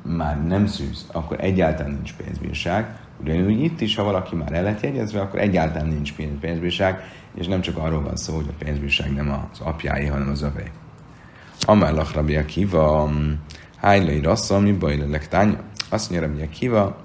már 0.01 0.45
nem 0.47 0.65
szűz, 0.65 1.05
akkor 1.11 1.37
egyáltalán 1.39 1.91
nincs 1.91 2.13
pénzbírság. 2.15 2.99
Ugyanúgy 3.21 3.63
itt 3.63 3.81
is, 3.81 3.95
ha 3.95 4.03
valaki 4.03 4.35
már 4.35 4.51
el 4.51 4.63
lett 4.63 4.81
jegyezve, 4.81 5.21
akkor 5.21 5.39
egyáltalán 5.39 5.87
nincs 5.87 6.13
pénzbírság, 6.39 7.03
és 7.35 7.47
nem 7.47 7.61
csak 7.61 7.77
arról 7.77 8.01
van 8.01 8.15
szó, 8.15 8.35
hogy 8.35 8.47
a 8.49 8.63
pénzbírság 8.63 9.13
nem 9.13 9.47
az 9.51 9.59
apjái, 9.59 10.05
hanem 10.05 10.29
az 10.29 10.41
övé. 10.41 10.71
Amellach 11.61 12.15
Rabbi 12.15 12.35
Akiva, 12.35 13.11
Hájlai 13.77 14.21
Rassza, 14.21 14.59
mi 14.59 14.71
baj 14.71 15.19
tány, 15.29 15.57
azt 15.89 16.09
mondja 16.09 16.27
Rabbi 16.27 16.43
Akiva, 16.43 16.99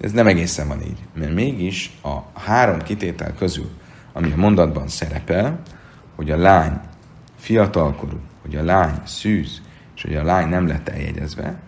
ez 0.00 0.12
nem 0.12 0.26
egészen 0.26 0.68
van 0.68 0.82
így, 0.82 0.98
mert 1.14 1.34
mégis 1.34 1.98
a 2.02 2.40
három 2.40 2.78
kitétel 2.82 3.34
közül, 3.34 3.70
ami 4.12 4.32
a 4.32 4.36
mondatban 4.36 4.88
szerepel, 4.88 5.60
hogy 6.14 6.30
a 6.30 6.36
lány 6.36 6.80
fiatalkorú, 7.36 8.18
hogy 8.42 8.56
a 8.56 8.64
lány 8.64 9.00
szűz, 9.04 9.62
és 9.96 10.02
hogy 10.02 10.14
a 10.14 10.24
lány 10.24 10.48
nem 10.48 10.66
lett 10.66 10.88
eljegyezve, 10.88 11.58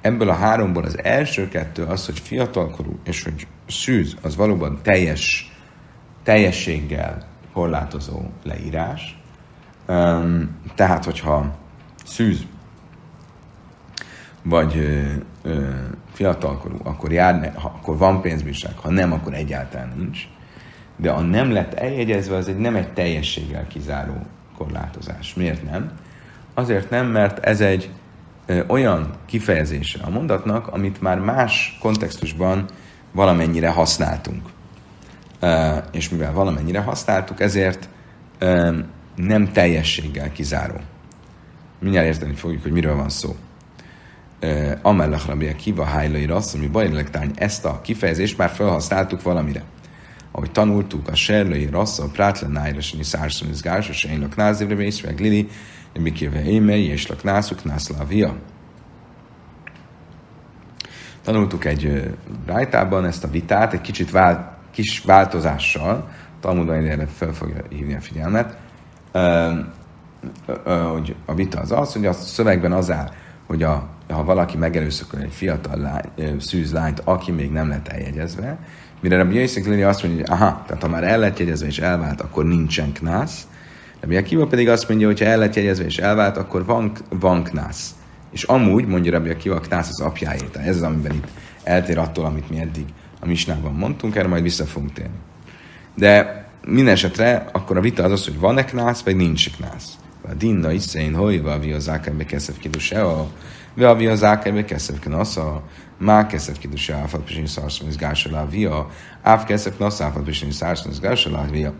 ebből 0.00 0.28
a 0.28 0.34
háromból 0.34 0.84
az 0.84 1.04
első 1.04 1.48
kettő 1.48 1.84
az, 1.84 2.06
hogy 2.06 2.18
fiatalkorú, 2.18 2.98
és 3.04 3.22
hogy 3.22 3.46
szűz, 3.68 4.16
az 4.22 4.36
valóban 4.36 4.78
teljes, 4.82 5.52
teljességgel 6.22 7.26
korlátozó 7.52 8.20
leírás. 8.42 9.18
tehát, 10.74 11.04
hogyha 11.04 11.58
szűz, 12.04 12.46
vagy 14.42 14.76
ö, 14.76 15.12
ö, 15.42 15.68
fiatalkorú, 16.12 16.76
akkor, 16.82 17.12
jár, 17.12 17.54
ha, 17.54 17.68
akkor 17.68 17.96
van 17.96 18.20
pénzbírság, 18.20 18.76
ha 18.76 18.90
nem, 18.90 19.12
akkor 19.12 19.34
egyáltalán 19.34 19.92
nincs. 19.96 20.28
De 20.96 21.10
a 21.10 21.20
nem 21.20 21.52
lett 21.52 21.74
eljegyezve, 21.74 22.36
az 22.36 22.48
egy 22.48 22.58
nem 22.58 22.76
egy 22.76 22.92
teljességgel 22.92 23.66
kizáró 23.66 24.26
korlátozás. 24.56 25.34
Miért 25.34 25.70
nem? 25.70 25.92
Azért 26.60 26.90
nem, 26.90 27.06
mert 27.06 27.38
ez 27.38 27.60
egy 27.60 27.90
olyan 28.66 29.14
kifejezése 29.26 29.98
a 30.02 30.10
mondatnak, 30.10 30.66
amit 30.66 31.00
már 31.00 31.18
más 31.18 31.78
kontextusban 31.80 32.64
valamennyire 33.12 33.68
használtunk. 33.68 34.48
És 35.92 36.08
mivel 36.08 36.32
valamennyire 36.32 36.80
használtuk, 36.80 37.40
ezért 37.40 37.88
nem 39.16 39.52
teljességgel 39.52 40.32
kizáró. 40.32 40.76
Mindjárt 41.78 42.06
érteni 42.06 42.34
fogjuk, 42.34 42.62
hogy 42.62 42.72
miről 42.72 42.96
van 42.96 43.08
szó. 43.08 43.36
Amellach 44.82 45.26
Rabbi 45.26 45.46
Akiva 45.46 45.84
Hájlai 45.84 46.26
Rassz, 46.26 46.54
ami 46.54 46.66
bajlektány, 46.66 47.30
ezt 47.34 47.64
a 47.64 47.80
kifejezést 47.80 48.38
már 48.38 48.50
felhasználtuk 48.50 49.22
valamire. 49.22 49.62
Ahogy 50.32 50.50
tanultuk, 50.50 51.08
a 51.08 51.14
Serlai 51.14 51.66
Rassz, 51.66 51.98
a 51.98 52.08
Prátlen 52.12 52.50
Nájrasani 52.50 53.02
Szárszon 53.02 53.48
Izgás, 53.48 53.88
a 53.88 53.92
Sejnlak 53.92 54.36
Názivre 54.36 54.74
Vész, 54.74 55.00
meg 55.00 55.20
Lili, 55.20 55.48
Mikéve 55.98 56.44
Émei, 56.44 56.86
és 56.86 57.06
Lak 57.06 57.22
Nászuk, 57.22 57.64
Nászlávia. 57.64 58.34
Tanultuk 61.22 61.64
egy 61.64 62.14
rájtában 62.46 63.04
ezt 63.04 63.24
a 63.24 63.30
vitát, 63.30 63.72
egy 63.72 63.80
kicsit 63.80 64.10
vált, 64.10 64.40
kis 64.70 65.02
változással, 65.06 66.08
Talmudban 66.40 66.86
erre 66.86 67.06
fel 67.06 67.32
fogja 67.32 67.62
hívni 67.68 67.94
a 67.94 68.00
figyelmet, 68.00 68.56
hogy 70.92 71.16
a 71.24 71.34
vita 71.34 71.60
az 71.60 71.72
az, 71.72 71.92
hogy 71.92 72.06
a 72.06 72.12
szövegben 72.12 72.72
az 72.72 72.90
áll, 72.90 73.10
hogy 73.46 73.62
a, 73.62 73.88
ha 74.08 74.24
valaki 74.24 74.56
megerőszakol 74.56 75.20
egy 75.20 75.32
fiatal 75.32 75.76
lány, 75.76 76.38
szűz 76.38 76.76
aki 77.04 77.30
még 77.30 77.50
nem 77.50 77.68
lett 77.68 77.88
eljegyezve, 77.88 78.58
mire 79.00 79.16
Rabbi 79.16 79.34
Jöjszek 79.34 79.64
Lili 79.64 79.82
azt 79.82 80.02
mondja, 80.02 80.20
hogy 80.20 80.38
aha, 80.38 80.62
tehát 80.66 80.82
ha 80.82 80.88
már 80.88 81.04
el 81.04 81.18
lett 81.18 81.38
jegyezve 81.38 81.66
és 81.66 81.78
elvált, 81.78 82.20
akkor 82.20 82.44
nincsen 82.44 82.92
knász. 82.92 83.46
Rabbi 84.00 84.16
Akiva 84.16 84.46
pedig 84.46 84.68
azt 84.68 84.88
mondja, 84.88 85.06
hogy 85.06 85.18
ha 85.18 85.24
el 85.24 85.38
lett 85.38 85.54
jegyezve 85.54 85.84
és 85.84 85.98
elvált, 85.98 86.36
akkor 86.36 86.64
van, 86.64 86.92
van 87.08 87.42
knász. 87.42 87.94
És 88.32 88.42
amúgy, 88.42 88.86
mondja 88.86 89.12
Rabbi 89.12 89.30
Akiva, 89.30 89.54
a 89.54 89.60
knász 89.60 89.88
az 89.88 90.00
apjáé. 90.00 90.38
Tehát 90.52 90.68
ez 90.68 90.76
az, 90.76 90.82
amiben 90.82 91.12
itt 91.12 91.28
eltér 91.62 91.98
attól, 91.98 92.24
amit 92.24 92.50
mi 92.50 92.58
eddig 92.58 92.84
a 93.20 93.26
misnában 93.26 93.74
mondtunk, 93.74 94.16
erre 94.16 94.28
majd 94.28 94.42
vissza 94.42 94.64
fogunk 94.64 94.92
térni. 94.92 95.16
De 95.94 96.44
minden 96.66 96.92
esetre 96.92 97.46
akkor 97.52 97.76
a 97.76 97.80
vita 97.80 98.02
az 98.02 98.12
az, 98.12 98.24
hogy 98.24 98.38
van-e 98.38 98.64
knász, 98.64 99.02
vagy 99.02 99.16
nincs 99.16 99.50
knász. 99.50 99.98
A 100.28 100.34
dinna 100.34 100.70
iszén, 100.70 101.14
hogy 101.14 101.42
vavi 101.42 101.72
az 101.72 101.88
ákembe 101.88 102.24
keszef 102.24 102.58
kidusea, 102.58 103.30
vavi 103.74 104.06
az 104.06 104.24
ákembe 104.24 104.64
keszef 104.64 104.98
knasza, 104.98 105.62
má 105.98 106.26
keszef 106.26 106.58
kidusea, 106.58 106.96
áfat 106.96 107.20
pisin 107.20 107.46
szarszom, 107.46 107.88
ez 107.88 107.96
gása 107.96 108.46
via, 108.50 108.90
áf 109.22 109.44
keszef 109.44 109.76
knasza, 109.76 110.04
áfat 110.04 110.22
pisin 110.22 110.50
szarszom, 110.50 110.90
ez 110.90 111.00
gása 111.00 111.46
via. 111.50 111.72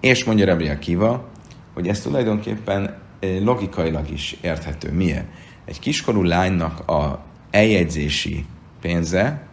És 0.00 0.24
mondja 0.24 0.44
Rebbi 0.44 0.68
Akiva, 0.68 1.28
hogy 1.76 1.88
ez 1.88 2.00
tulajdonképpen 2.00 2.94
eh, 3.20 3.40
logikailag 3.40 4.10
is 4.10 4.36
érthető. 4.40 4.92
Milyen? 4.92 5.28
Egy 5.64 5.78
kiskorú 5.78 6.22
lánynak 6.22 6.88
a 6.88 7.24
eljegyzési 7.50 8.44
pénze, 8.80 9.46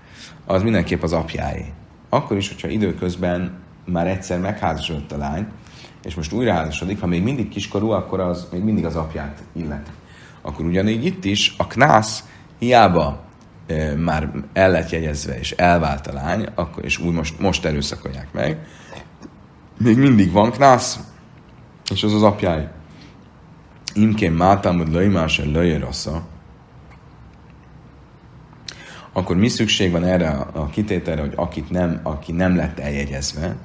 az 0.45 0.63
mindenképp 0.63 1.03
az 1.03 1.13
apjáé. 1.13 1.65
Akkor 2.09 2.38
is, 2.38 2.47
hogyha 2.47 2.67
időközben 2.67 3.53
már 3.86 4.07
egyszer 4.07 4.39
megházasodott 4.39 5.12
a 5.12 5.17
lány, 5.17 5.47
és 6.03 6.15
most 6.15 6.31
újra 6.31 6.53
házasodik, 6.53 6.99
ha 6.99 7.07
még 7.07 7.23
mindig 7.23 7.49
kiskorú, 7.49 7.89
akkor 7.89 8.19
az 8.19 8.47
még 8.51 8.62
mindig 8.62 8.86
az 8.86 8.95
apját 8.95 9.43
illet. 9.53 9.91
Akkor 10.41 10.65
ugyanígy 10.65 11.05
itt 11.05 11.25
is 11.25 11.55
a 11.57 11.67
knász 11.67 12.23
hiába 12.59 13.23
e, 13.67 13.95
már 13.95 14.31
el 14.53 14.71
lett 14.71 14.89
jegyezve, 14.89 15.39
és 15.39 15.51
elvált 15.51 16.07
a 16.07 16.13
lány, 16.13 16.47
akkor, 16.55 16.86
és 16.86 16.97
úgy 16.97 17.13
most, 17.13 17.39
most 17.39 17.65
erőszakolják 17.65 18.27
meg, 18.31 18.67
még 19.77 19.97
mindig 19.97 20.31
van 20.31 20.51
knász, 20.51 20.99
és 21.93 22.03
az 22.03 22.13
az 22.13 22.23
apjáj. 22.23 22.67
Imkén 23.93 24.32
mátámod 24.32 24.91
löjmás 24.91 25.39
el 25.39 25.45
löjjerassza, 25.45 26.21
akkor 29.13 29.36
mi 29.36 29.47
szükség 29.47 29.91
van 29.91 30.03
erre 30.03 30.29
a 30.53 30.67
kitételre, 30.67 31.21
hogy 31.21 31.34
akit 31.36 31.69
nem, 31.69 31.99
aki 32.03 32.32
nem 32.32 32.56
lett 32.56 32.79
eljegyezve, 32.79 33.56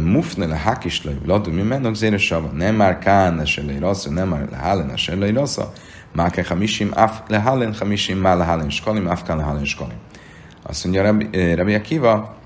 mufne 0.00 0.46
le 0.46 0.58
hakislai 0.58 1.14
vladu 1.24 1.52
mi 1.52 1.62
menok 1.62 1.94
zére 1.94 2.18
sava, 2.18 2.48
nem 2.48 2.74
már 2.74 2.98
kána 2.98 3.44
se 3.44 3.62
le 3.62 3.78
rassa, 3.78 4.10
nem 4.10 4.28
már 4.28 4.48
le 4.50 4.56
hálena 4.56 4.96
se 4.96 5.14
le 5.14 5.32
rassa, 5.32 5.72
má 6.12 6.30
ke 6.30 6.44
hamisim, 6.48 6.90
af 6.94 7.22
le 7.28 7.40
hálen 7.40 7.74
hamisim, 7.74 8.18
má 8.18 8.34
le 8.34 8.44
hálen 8.44 8.70
skalim, 8.70 9.06
af 9.06 9.22
kán 9.22 9.36
le 9.36 9.44
hálen 9.44 9.64
skalim. 9.64 9.98
Azt 10.62 10.84
mondja 10.84 11.02
Rabbi 11.54 11.74
Akiva, 11.74 12.36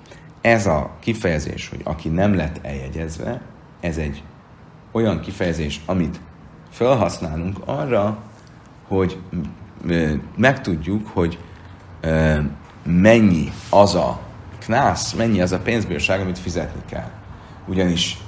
ez 0.40 0.66
a 0.66 0.90
kifejezés, 1.00 1.68
hogy 1.68 1.80
aki 1.84 2.08
nem 2.08 2.34
lett 2.34 2.58
eljegyezve, 2.62 3.40
ez 3.80 3.96
egy 3.96 4.22
olyan 4.92 5.20
kifejezés, 5.20 5.80
amit 5.86 6.20
felhasználunk 6.70 7.58
arra, 7.64 8.18
hogy 8.88 9.18
megtudjuk, 10.36 11.08
hogy 11.12 11.38
mennyi 12.84 13.52
az 13.70 13.94
a 13.94 14.20
knász, 14.58 15.12
mennyi 15.12 15.40
az 15.40 15.52
a 15.52 15.58
pénzbírság, 15.58 16.20
amit 16.20 16.38
fizetni 16.38 16.80
kell 16.90 17.10
ugyanis 17.66 18.18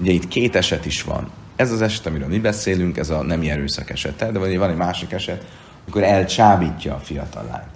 ugye 0.00 0.12
itt 0.12 0.28
két 0.28 0.56
eset 0.56 0.84
is 0.84 1.02
van. 1.02 1.30
Ez 1.56 1.72
az 1.72 1.82
eset, 1.82 2.06
amiről 2.06 2.28
mi 2.28 2.38
beszélünk, 2.38 2.96
ez 2.96 3.10
a 3.10 3.22
nem 3.22 3.40
erőszak 3.40 3.90
esete, 3.90 4.30
de 4.30 4.38
van 4.38 4.70
egy 4.70 4.76
másik 4.76 5.12
eset, 5.12 5.44
amikor 5.82 6.02
elcsábítja 6.02 6.94
a 6.94 6.98
fiatal 6.98 7.44
lányt. 7.50 7.72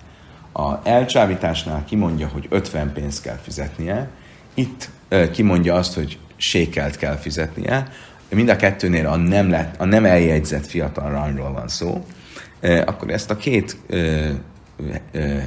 A 0.53 0.89
elcsábításnál 0.89 1.85
kimondja, 1.85 2.29
hogy 2.29 2.47
50 2.51 2.93
pénzt 2.93 3.23
kell 3.23 3.39
fizetnie, 3.43 4.09
itt 4.55 4.91
kimondja 5.33 5.75
azt, 5.75 5.95
hogy 5.95 6.19
sékelt 6.39 6.97
kell 6.97 7.17
fizetnie, 7.17 7.89
mind 8.29 8.49
a 8.49 8.57
kettőnél 8.57 9.07
a 9.07 9.17
nem, 9.17 9.51
lett, 9.51 9.81
a 9.81 9.85
nem 9.85 10.05
eljegyzett 10.05 10.67
fiatal 10.67 11.11
rányról 11.11 11.53
van 11.53 11.69
szó, 11.69 12.07
akkor 12.87 13.11
ezt 13.11 13.31
a 13.31 13.37
két 13.37 13.77
uh, 13.91 15.43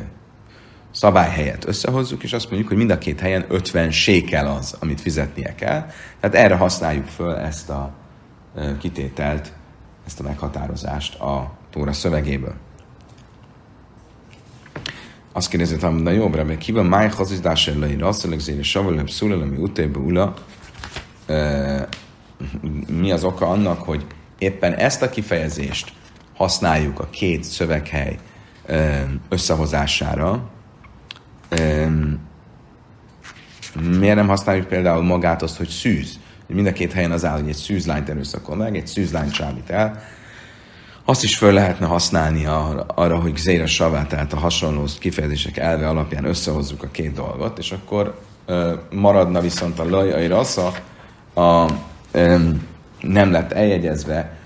szabály 0.91 1.30
helyett 1.30 1.65
összehozzuk, 1.65 2.23
és 2.23 2.34
azt 2.34 2.45
mondjuk, 2.49 2.67
hogy 2.67 2.77
mind 2.77 2.89
a 2.89 2.97
két 2.97 3.19
helyen 3.19 3.45
50 3.47 3.91
sékel 3.91 4.47
az, 4.47 4.75
amit 4.80 5.01
fizetnie 5.01 5.56
kell. 5.56 5.86
Tehát 6.19 6.36
erre 6.36 6.56
használjuk 6.56 7.08
föl 7.08 7.36
ezt 7.36 7.69
a 7.69 7.93
kitételt, 8.80 9.51
ezt 10.06 10.19
a 10.19 10.23
meghatározást 10.23 11.19
a 11.19 11.51
Tóra 11.71 11.93
szövegéből. 11.93 12.54
Azt 15.34 15.49
kérdezi, 15.49 15.75
hogy 15.80 15.95
na 15.95 16.12
jobbra, 16.12 16.43
mert 16.43 16.60
kiben 16.60 16.86
máj 16.86 17.10
hazizdás 17.10 17.67
ellai 17.67 17.95
rasszalek 17.95 18.39
zéri 18.39 18.63
savalem 18.63 19.08
szúlelemi 19.08 19.58
utébe 19.58 19.99
ula, 19.99 20.34
mi 22.88 23.12
az 23.12 23.24
oka 23.24 23.48
annak, 23.48 23.82
hogy 23.82 24.06
éppen 24.38 24.74
ezt 24.74 25.02
a 25.02 25.10
kifejezést 25.10 25.94
használjuk 26.36 27.00
a 27.00 27.10
két 27.10 27.44
szöveghely 27.44 28.17
összehozására, 29.30 30.50
miért 34.00 34.15
nem 34.15 34.28
használjuk 34.28 34.67
például 34.67 35.04
magát 35.04 35.41
azt, 35.41 35.58
hogy 35.58 35.67
szűz? 35.67 36.20
Mind 36.48 36.67
a 36.67 36.74
két 36.74 36.94
helyen 36.94 37.12
az 37.12 37.26
áll, 37.26 37.39
hogy 37.39 37.50
egy 37.50 37.56
szűzlányt 37.56 38.10
erőszakol 38.10 38.56
meg, 38.56 38.76
egy 38.76 38.88
szűzlányt 38.88 39.34
csábít 39.34 39.70
el. 39.70 40.04
Azt 41.06 41.24
is 41.24 41.38
föl 41.38 41.54
lehetne 41.54 41.86
használni 41.86 42.46
arra, 42.88 43.20
hogy 43.20 43.38
Zéra 43.38 43.67
Savá, 43.67 44.06
tehát 44.06 44.34
a 44.34 44.38
hasonló 44.38 44.86
kifejezések 45.00 45.58
elve 45.58 45.89
alapján 45.89 46.26
összehozzuk 46.26 46.84
a 46.84 46.88
két 46.91 47.13
dolgot, 47.13 47.58
és 47.58 47.72
akkor 47.72 48.22
maradna 48.91 49.39
viszont 49.39 49.80
a 49.80 49.89
laj, 49.89 50.13
a 50.13 50.17
a, 51.34 51.65
nem 53.02 53.32
lett 53.32 53.52
eljegyezve 53.52 54.38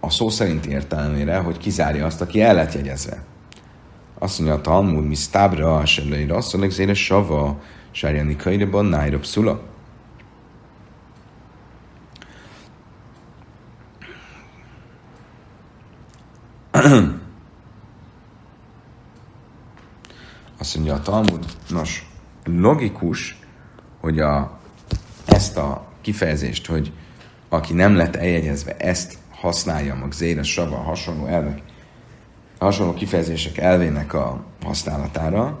a 0.00 0.10
szó 0.10 0.28
szerinti 0.28 0.70
értelmére, 0.70 1.36
hogy 1.38 1.58
kizárja 1.58 2.06
azt, 2.06 2.20
aki 2.20 2.42
el 2.42 2.54
lett 2.54 2.72
jegyezve. 2.72 3.24
Azt 4.18 4.38
mondja 4.38 4.56
a 4.56 4.60
Talmud, 4.60 5.06
mi 5.06 5.14
sztábra, 5.14 5.76
a 5.76 5.86
sellőire, 5.86 6.36
azt 6.36 6.56
mondja, 6.56 6.84
hogy 6.84 6.94
sava, 6.94 7.60
sárjani 7.90 8.36
kajreban, 8.36 8.84
nájra 8.84 9.18
pszula. 9.18 9.60
Azt 20.58 20.74
mondja 20.74 20.94
a 20.94 21.00
Talmud, 21.00 21.44
nos, 21.68 22.10
logikus, 22.44 23.38
hogy 24.00 24.20
a, 24.20 24.57
ezt 25.38 25.56
a 25.56 25.86
kifejezést, 26.00 26.66
hogy 26.66 26.92
aki 27.48 27.72
nem 27.72 27.96
lett 27.96 28.16
eljegyezve, 28.16 28.76
ezt 28.76 29.18
használja 29.30 29.94
mag 29.94 30.12
zéres 30.12 30.52
sava 30.52 30.76
hasonló 30.76 31.26
elvek, 31.26 31.62
hasonló 32.58 32.94
kifejezések 32.94 33.58
elvének 33.58 34.14
a 34.14 34.44
használatára, 34.64 35.58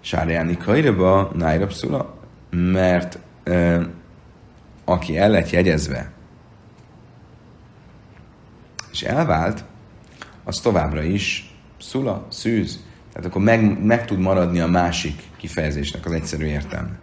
Sárjáni 0.00 0.56
Kairaba, 0.56 1.30
Nájrapszula, 1.34 2.18
mert 2.50 3.18
e, 3.44 3.86
aki 4.84 5.18
el 5.18 5.30
lett 5.30 5.50
jegyezve, 5.50 6.10
és 8.92 9.02
elvált, 9.02 9.64
az 10.44 10.60
továbbra 10.60 11.02
is 11.02 11.54
szula, 11.78 12.26
szűz, 12.30 12.84
tehát 13.12 13.28
akkor 13.28 13.42
meg, 13.42 13.84
meg 13.84 14.06
tud 14.06 14.18
maradni 14.18 14.60
a 14.60 14.66
másik 14.66 15.22
kifejezésnek 15.36 16.06
az 16.06 16.12
egyszerű 16.12 16.44
értelme. 16.44 16.98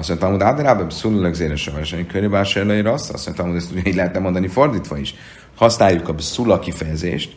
Azt 0.00 0.08
mondta, 0.08 0.30
hogy 0.30 0.42
Áderában 0.42 0.90
szólulak 0.90 1.34
zéres 1.34 1.66
a 1.66 1.72
verseny 1.72 2.06
körülbelül 2.06 2.44
se 2.44 2.90
azt, 2.90 3.10
azt 3.10 3.24
mondta, 3.24 3.46
hogy 3.46 3.56
ezt 3.56 3.86
így 3.86 3.94
lehetne 3.94 4.18
mondani 4.18 4.48
fordítva 4.48 4.98
is. 4.98 5.14
Használjuk 5.56 6.08
a 6.08 6.14
szula 6.18 6.58
kifejezést, 6.58 7.36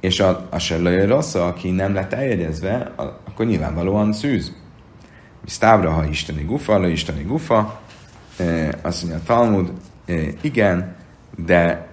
és 0.00 0.20
a, 0.20 0.46
a 0.50 0.58
sellője 0.58 1.06
rossz, 1.06 1.34
aki 1.34 1.70
nem 1.70 1.94
lett 1.94 2.12
eljegyezve, 2.12 2.92
akkor 3.24 3.46
nyilvánvalóan 3.46 4.12
szűz. 4.12 4.52
Sztávra, 5.46 5.90
ha 5.90 6.04
isteni 6.04 6.42
gufa, 6.42 6.78
le 6.78 6.88
isteni 6.88 7.22
gufa, 7.22 7.80
e, 8.36 8.78
azt 8.82 9.02
mondja 9.02 9.20
a 9.20 9.26
Talmud, 9.26 9.72
e, 10.06 10.14
igen, 10.40 10.96
de 11.36 11.88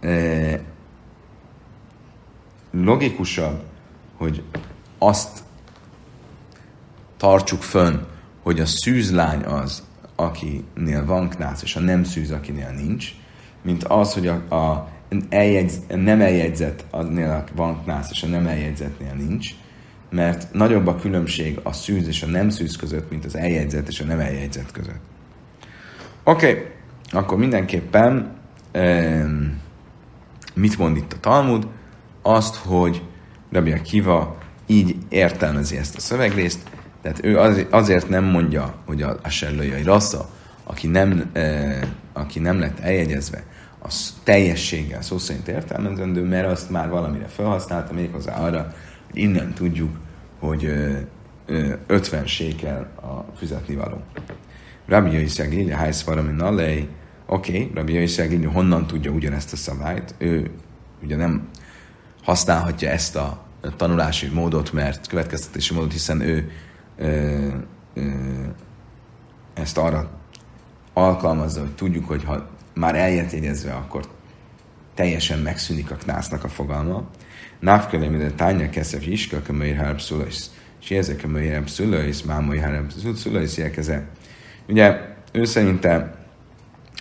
e, 0.00 0.60
logikusabb, 2.70 3.62
hogy 4.16 4.42
azt 4.98 5.38
tartsuk 7.16 7.62
fönn, 7.62 7.96
hogy 8.50 8.60
a 8.60 8.66
szűzlány 8.66 9.42
az, 9.42 9.82
akinél 10.16 11.04
van 11.04 11.28
knász, 11.28 11.62
és 11.62 11.76
a 11.76 11.80
nem 11.80 12.04
szűz, 12.04 12.30
akinél 12.30 12.70
nincs, 12.70 13.14
mint 13.62 13.84
az, 13.84 14.14
hogy 14.14 14.26
a, 14.26 14.54
a 14.54 14.88
eljegyz, 15.28 15.80
nem 15.88 16.20
eljegyzett 16.20 16.84
aznél 16.90 17.44
van 17.54 17.82
knász, 17.82 18.10
és 18.10 18.22
a 18.22 18.26
nem 18.26 18.46
eljegyzetnél 18.46 19.12
nincs, 19.14 19.50
mert 20.10 20.52
nagyobb 20.52 20.86
a 20.86 20.96
különbség 20.96 21.60
a 21.62 21.72
szűz 21.72 22.06
és 22.06 22.22
a 22.22 22.26
nem 22.26 22.48
szűz 22.48 22.76
között, 22.76 23.10
mint 23.10 23.24
az 23.24 23.36
eljegyzett 23.36 23.88
és 23.88 24.00
a 24.00 24.04
nem 24.04 24.20
eljegyzett 24.20 24.72
között. 24.72 25.00
Oké, 26.24 26.50
okay. 26.50 26.62
akkor 27.10 27.38
mindenképpen 27.38 28.36
um, 28.74 29.60
mit 30.54 30.78
mond 30.78 30.96
itt 30.96 31.12
a 31.12 31.20
Talmud? 31.20 31.66
Azt, 32.22 32.54
hogy 32.54 33.02
Rabbi 33.50 33.72
Akiva 33.72 34.38
így 34.66 34.96
értelmezi 35.08 35.76
ezt 35.76 35.96
a 35.96 36.00
szövegrészt, 36.00 36.69
tehát 37.02 37.24
ő 37.24 37.38
azért 37.70 38.08
nem 38.08 38.24
mondja, 38.24 38.74
hogy 38.86 39.02
a, 39.02 39.18
a 39.22 39.28
sellőjai 39.28 39.82
rassza, 39.82 40.28
aki 40.64 40.86
nem, 40.86 41.30
e, 41.32 41.78
aki 42.12 42.38
nem 42.38 42.58
lett 42.58 42.78
eljegyezve, 42.78 43.44
az 43.78 44.14
teljességgel 44.24 45.02
szó 45.02 45.18
szerint 45.18 45.48
értelmezendő, 45.48 46.22
mert 46.22 46.46
azt 46.46 46.70
már 46.70 46.88
valamire 46.88 47.26
felhasználta, 47.26 47.92
méghozzá 47.92 48.36
arra, 48.36 48.74
hogy 49.10 49.20
innen 49.22 49.52
tudjuk, 49.52 49.96
hogy 50.38 50.64
ö, 50.64 50.96
ö, 51.46 51.72
50 51.86 52.26
sékel 52.26 52.90
a 52.96 53.36
fizetni 53.36 53.74
való. 53.74 54.02
Rabbi 54.86 55.12
Jöjszeg 55.12 55.52
Lili, 55.52 55.72
Hájsz 55.72 56.04
Nalej, 56.36 56.88
oké, 57.26 57.52
okay, 57.52 57.70
Rabbi 57.74 57.92
Lili 57.92 58.44
honnan 58.44 58.86
tudja 58.86 59.10
ugyanezt 59.10 59.52
a 59.52 59.56
szabályt, 59.56 60.14
ő 60.18 60.50
ugye 61.02 61.16
nem 61.16 61.48
használhatja 62.22 62.88
ezt 62.88 63.16
a 63.16 63.44
tanulási 63.76 64.26
módot, 64.26 64.72
mert 64.72 65.06
következtetési 65.06 65.74
módot, 65.74 65.92
hiszen 65.92 66.20
ő 66.20 66.50
ezt 69.54 69.78
arra 69.78 70.10
alkalmazza, 70.92 71.60
hogy 71.60 71.74
tudjuk, 71.74 72.08
hogy 72.08 72.24
ha 72.24 72.48
már 72.74 72.94
eljött 72.94 73.30
jegyezve, 73.30 73.72
akkor 73.72 74.04
teljesen 74.94 75.38
megszűnik 75.38 75.90
a 75.90 75.94
knásznak 75.94 76.44
a 76.44 76.48
fogalma. 76.48 77.08
Návkele, 77.58 78.08
mint 78.08 78.22
a 78.22 78.34
tánya 78.34 78.70
keszef 78.70 79.06
iska, 79.06 79.42
kömöjr 79.42 79.76
harab 79.76 80.00
szulajsz. 80.00 80.50
És 80.80 80.90
ezek 80.90 81.24
a 81.24 81.28
möjr 81.28 81.50
harab 81.50 81.68
szulajsz, 81.68 82.22
mámoi 82.22 82.58
harab 82.58 82.92
szulajsz 83.14 83.56
jelkeze. 83.56 84.08
Ugye 84.68 85.00
ő 85.32 85.44
szerinte 85.44 86.14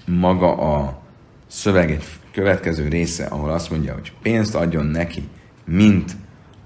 maga 0.06 0.58
a 0.58 1.02
szöveg 1.48 1.92
egy 1.92 2.04
következő 2.32 2.88
része, 2.88 3.26
ahol 3.26 3.50
azt 3.50 3.70
mondja, 3.70 3.94
hogy 3.94 4.14
pénzt 4.22 4.56
adjon 4.56 4.86
neki, 4.86 5.28
mint 5.66 6.16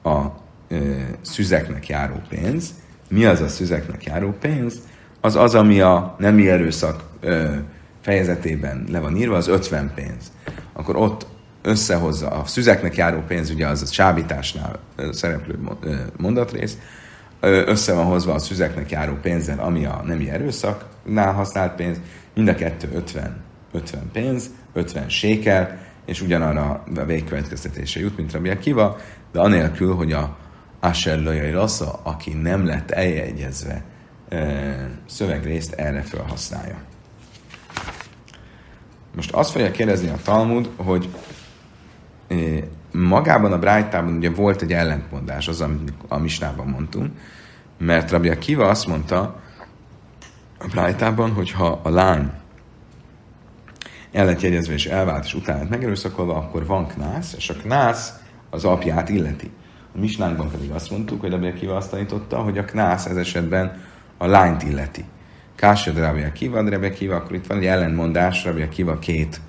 a 0.04 0.26
ö, 0.68 1.02
szüzeknek 1.22 1.88
járó 1.88 2.22
pénz. 2.30 2.74
Mi 3.14 3.26
az 3.26 3.42
a 3.42 3.48
szüzeknek 3.48 4.04
járó 4.04 4.32
pénz? 4.32 4.82
Az 5.22 5.36
az, 5.36 5.56
ami 5.56 5.80
a 5.82 6.16
nemi 6.20 6.50
erőszak 6.50 7.04
ö, 7.20 7.56
fejezetében 8.02 8.86
le 8.90 9.00
van 9.00 9.18
írva, 9.18 9.36
az 9.36 9.48
50 9.48 9.92
pénz. 9.96 10.32
Akkor 10.74 10.96
ott 10.96 11.26
összehozza 11.62 12.30
a 12.30 12.46
szüzeknek 12.46 12.96
járó 12.96 13.20
pénz, 13.28 13.50
ugye 13.50 13.68
az 13.68 13.82
a 13.82 13.86
csábításnál 13.86 14.80
szereplő 15.12 15.60
mondatrész, 16.18 16.78
össze 17.40 17.94
van 17.94 18.06
hozva 18.06 18.34
a 18.34 18.40
szüzeknek 18.40 18.92
járó 18.92 19.14
pénzzel, 19.22 19.60
ami 19.60 19.86
a 19.86 20.02
nemi 20.06 20.30
erőszaknál 20.30 21.34
használt 21.34 21.76
pénz, 21.76 21.98
mind 22.36 22.48
a 22.48 22.56
kettő 22.56 22.90
50, 22.94 23.36
50 23.72 24.10
pénz, 24.12 24.50
50 24.74 25.10
sékel, 25.10 25.78
és 26.06 26.22
ugyanarra 26.22 26.84
a 26.96 27.06
végkövetkeztetése 27.06 28.00
jut, 28.00 28.18
mint 28.18 28.32
Rabbi 28.32 28.50
Akiva, 28.50 28.98
de 29.32 29.40
anélkül, 29.40 29.96
hogy 29.96 30.12
a 30.12 30.38
Asher 30.84 31.52
Rassa, 31.52 32.00
aki 32.04 32.34
nem 32.34 32.66
lett 32.66 32.92
eljegyezve, 32.92 33.84
szövegrészt 35.06 35.74
erre 35.74 36.02
felhasználja. 36.02 36.78
Most 39.16 39.32
azt 39.32 39.52
fogja 39.52 39.72
kérdezni 39.72 40.10
a 40.10 40.18
Talmud, 40.24 40.70
hogy 40.76 41.10
magában 42.92 43.52
a 43.52 43.60
Brájtában 43.60 44.16
ugye 44.16 44.30
volt 44.30 44.62
egy 44.62 44.74
ellentmondás, 44.74 45.48
az, 45.48 45.62
amit 45.62 45.94
a 46.08 46.18
Misnában 46.18 46.68
mondtunk, 46.68 47.12
mert 47.78 48.12
Rabbi 48.12 48.30
Akiva 48.30 48.68
azt 48.68 48.88
mondta 48.88 49.42
a 50.60 50.68
Brájtában, 50.68 51.32
hogy 51.32 51.52
ha 51.52 51.80
a 51.84 51.90
lány 51.90 52.32
el 54.12 54.26
lett 54.26 54.42
jegyezve 54.42 54.74
és 54.74 54.86
elvált, 54.86 55.26
és 55.26 55.34
utána 55.34 55.70
megerőszakolva, 55.70 56.36
akkor 56.36 56.66
van 56.66 56.88
knász, 56.88 57.34
és 57.34 57.50
a 57.50 57.54
knász 57.54 58.14
az 58.50 58.66
apját 58.66 59.10
illeti. 59.10 59.52
A 59.96 60.00
misnánkban 60.00 60.50
pedig 60.52 60.72
azt 60.72 60.92
mondtuk, 60.92 61.22
hogy 61.22 61.32
Rabbi 61.32 61.48
Akiva 61.48 61.76
azt 61.76 61.90
tanította, 61.90 62.38
hogy 62.38 62.58
a 62.58 62.66
knász 62.66 63.06
ez 63.06 63.18
esetben 63.18 63.82
a 64.18 64.26
lányt 64.26 64.64
illeti. 64.64 65.06
Kásod 65.56 65.98
Rabbi 65.98 66.22
Akiva, 66.22 66.70
Rabbi 66.70 66.86
Akiva, 66.86 67.16
akkor 67.16 67.36
itt 67.36 67.48
van 67.48 67.58
egy 67.58 67.66
ellentmondás 67.66 68.46
Rabbi 68.46 68.62
Akiva 68.62 69.00
két 69.00 69.42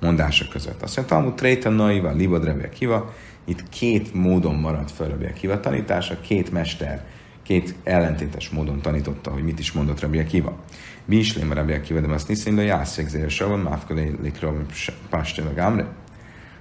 mondása 0.00 0.44
között. 0.50 0.82
Azt 0.82 0.96
mondja, 0.96 1.16
Talmud 1.16 1.34
Tréta 1.34 1.68
Naiva, 1.68 2.10
Libod 2.10 2.44
Rabbi 2.44 2.64
Akiva, 2.64 3.12
itt 3.44 3.68
két 3.68 4.14
módon 4.14 4.54
maradt 4.54 4.90
fel 4.90 5.08
Rabbi 5.08 5.24
Akiva 5.24 5.60
tanítása, 5.60 6.20
két 6.20 6.52
mester, 6.52 7.04
két 7.42 7.74
ellentétes 7.84 8.48
módon 8.48 8.80
tanította, 8.80 9.30
hogy 9.30 9.42
mit 9.42 9.58
is 9.58 9.72
mondott 9.72 10.00
Rabbi 10.00 10.18
Akiva. 10.18 10.56
Mi 11.04 11.16
is 11.16 11.36
lém 11.36 11.52
Rabbi 11.52 11.72
Akiva, 11.72 12.00
de 12.00 12.12
azt 12.12 12.48
jászék 12.56 13.08
zér 13.08 13.30
savan, 13.30 13.58
máfkolé 13.58 14.14
likrom 14.22 14.66
a 15.10 15.54
gámre. 15.54 15.97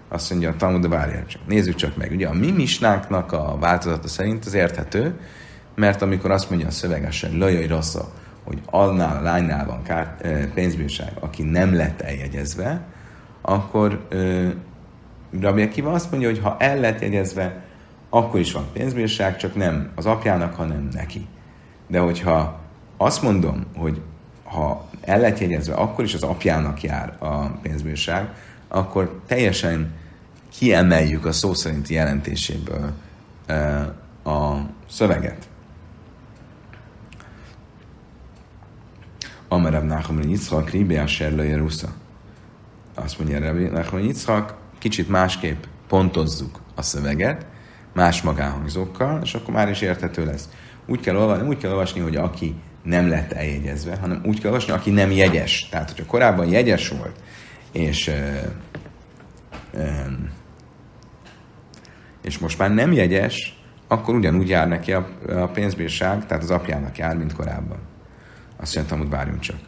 Azt 0.08 0.30
mondja, 0.30 0.50
a 0.50 0.56
Talmud, 0.56 0.82
de 0.82 0.88
várjál 0.88 1.26
csak. 1.26 1.42
Nézzük 1.48 1.76
csak 1.76 1.98
meg. 1.98 2.12
Ugye 2.12 2.28
a 2.28 2.34
mi 2.34 2.52
misnáknak 2.52 3.32
a 3.32 3.58
változata 3.60 4.08
szerint 4.08 4.46
az 4.46 4.54
érthető, 4.54 5.20
mert 5.76 6.02
amikor 6.02 6.32
azt 6.32 6.50
mondja 6.50 6.68
a 6.68 6.72
szövegesen, 6.72 7.38
lajai 7.38 7.68
rassza, 7.68 8.12
hogy 8.44 8.62
annál 8.66 9.18
a 9.18 9.22
lánynál 9.22 9.66
van 9.66 9.84
kár, 9.84 10.16
pénzbírság, 10.54 11.12
aki 11.20 11.44
nem 11.44 11.76
lett 11.76 12.02
eljegyezve, 12.02 12.82
akkor 13.42 14.06
ö, 14.10 14.48
Rabbi 15.40 15.62
Akiva 15.62 15.92
azt 15.92 16.12
mondja, 16.12 16.30
hogy 16.30 16.40
ha 16.40 16.56
el 16.60 16.80
lett 16.80 17.02
jegyezve, 17.02 17.64
akkor 18.10 18.40
is 18.40 18.52
van 18.52 18.66
pénzbírság, 18.74 19.38
csak 19.38 19.56
nem 19.56 19.92
az 19.96 20.06
apjának, 20.06 20.56
hanem 20.56 20.90
neki. 20.94 21.28
De 21.88 22.00
hogyha 22.00 22.60
azt 22.98 23.22
mondom, 23.22 23.66
hogy 23.76 24.02
ha 24.44 24.90
el 25.02 25.20
lett 25.20 25.40
jegyezve, 25.40 25.74
akkor 25.74 26.04
is 26.04 26.14
az 26.14 26.24
apjának 26.24 26.82
jár 26.82 27.16
a 27.20 27.46
pénzbírság, 27.46 28.30
akkor 28.68 29.22
teljesen 29.28 29.94
kiemeljük 30.58 31.26
a 31.26 31.32
szó 31.32 31.54
szerinti 31.54 31.94
jelentéséből 31.94 32.92
e, 33.46 33.80
a 34.24 34.70
szöveget. 34.90 35.48
Amerab 39.48 39.84
Nachman 39.84 40.30
Yitzchak, 40.30 40.70
Ribiá 40.70 41.06
Serlője 41.06 41.58
Rusza. 41.58 41.88
Azt 42.96 43.20
mondja 43.20 43.40
Rabbi 43.40 43.64
Nachman 43.64 44.02
Yitzchak, 44.02 44.56
kicsit 44.78 45.10
másképp 45.10 45.64
pontozzuk 45.88 46.60
a 46.76 46.82
szöveget, 46.82 47.46
más 47.94 48.22
magánhangzókkal, 48.22 49.22
és 49.24 49.34
akkor 49.34 49.54
már 49.54 49.70
is 49.70 49.82
érthető 49.82 50.26
lesz. 50.26 50.50
Úgy 50.86 51.00
kell 51.00 51.16
olvasni, 51.16 51.48
úgy 51.48 51.58
kell 51.58 51.72
olvasni, 51.72 52.00
hogy 52.00 52.16
aki 52.16 52.56
nem 52.84 53.10
lett 53.10 53.32
eljegyezve, 53.32 53.96
hanem 53.96 54.22
úgy 54.26 54.40
kell 54.40 54.52
olvasni, 54.52 54.74
aki 54.74 54.90
nem 54.90 55.12
jegyes. 55.12 55.70
Tehát, 55.70 55.90
hogyha 55.90 56.06
korábban 56.06 56.48
jegyes 56.48 56.90
volt, 56.90 57.20
és 57.78 58.12
és 62.22 62.38
most 62.38 62.58
már 62.58 62.74
nem 62.74 62.92
jegyes, 62.92 63.62
akkor 63.88 64.16
ugyanúgy 64.16 64.50
jár 64.50 64.68
neki 64.68 64.94
a, 64.94 65.08
a 65.30 65.48
pénzbírság, 65.48 66.26
tehát 66.26 66.44
az 66.44 66.52
apjának 66.52 66.98
jár, 66.98 67.18
mint 67.18 67.34
korábban. 67.34 67.80
Azt 68.58 68.76
mondtam, 68.76 68.98
hogy 68.98 69.10
várjunk 69.10 69.40
csak. 69.40 69.60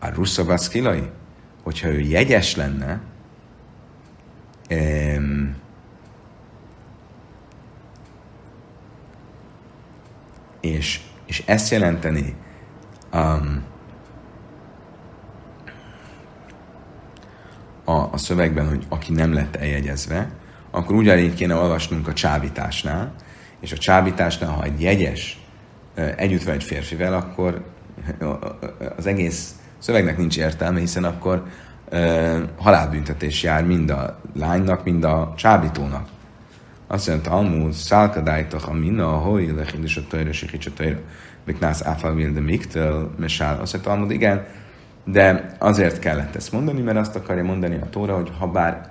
A 0.00 0.08
Russzabaszkilai, 0.08 1.10
hogyha 1.62 1.88
ő 1.88 2.00
jegyes 2.00 2.56
lenne, 2.56 3.00
em, 4.68 5.56
és, 10.60 11.00
és 11.26 11.42
ezt 11.46 11.70
jelenteni 11.70 12.34
um, 13.12 13.64
a, 17.86 17.92
a 17.92 18.16
szövegben, 18.16 18.68
hogy 18.68 18.84
aki 18.88 19.12
nem 19.12 19.32
lett 19.32 19.56
eljegyezve, 19.56 20.30
akkor 20.70 20.96
ugyanígy 20.96 21.34
kéne 21.34 21.54
olvasnunk 21.54 22.08
a 22.08 22.12
csábításnál, 22.12 23.14
és 23.60 23.72
a 23.72 23.76
csábításnál, 23.76 24.50
ha 24.50 24.64
egy 24.64 24.80
jegyes 24.80 25.40
együtt 26.16 26.42
van 26.42 26.54
egy 26.54 26.64
férfivel, 26.64 27.14
akkor 27.14 27.64
az 28.96 29.06
egész 29.06 29.54
szövegnek 29.78 30.18
nincs 30.18 30.38
értelme, 30.38 30.78
hiszen 30.78 31.04
akkor 31.04 31.46
halálbüntetés 32.58 33.42
jár 33.42 33.64
mind 33.64 33.90
a 33.90 34.20
lánynak, 34.34 34.84
mind 34.84 35.04
a 35.04 35.32
csábítónak. 35.36 36.08
Azt 36.86 37.08
mondja, 37.08 37.30
Talmud, 37.30 37.72
szálkadájtak 37.72 38.68
a 38.68 38.72
minna, 38.72 39.14
a 39.14 39.18
hoi, 39.18 39.50
lechindus 39.50 39.96
a 39.96 40.00
tajra, 40.08 40.32
sikhics 40.32 40.66
a 40.66 40.70
tajra, 40.76 40.98
miknász 41.44 41.82
áfal 41.82 42.14
de 42.14 42.40
miktel, 42.40 43.10
mesál. 43.18 43.60
Azt 43.60 43.72
mondja, 43.72 43.90
Talmud, 43.90 44.10
igen, 44.10 44.46
de 45.06 45.56
azért 45.58 45.98
kellett 45.98 46.36
ezt 46.36 46.52
mondani, 46.52 46.80
mert 46.80 46.98
azt 46.98 47.16
akarja 47.16 47.44
mondani 47.44 47.74
a 47.74 47.88
Tóra, 47.90 48.14
hogy 48.14 48.32
ha 48.38 48.46
bár 48.46 48.90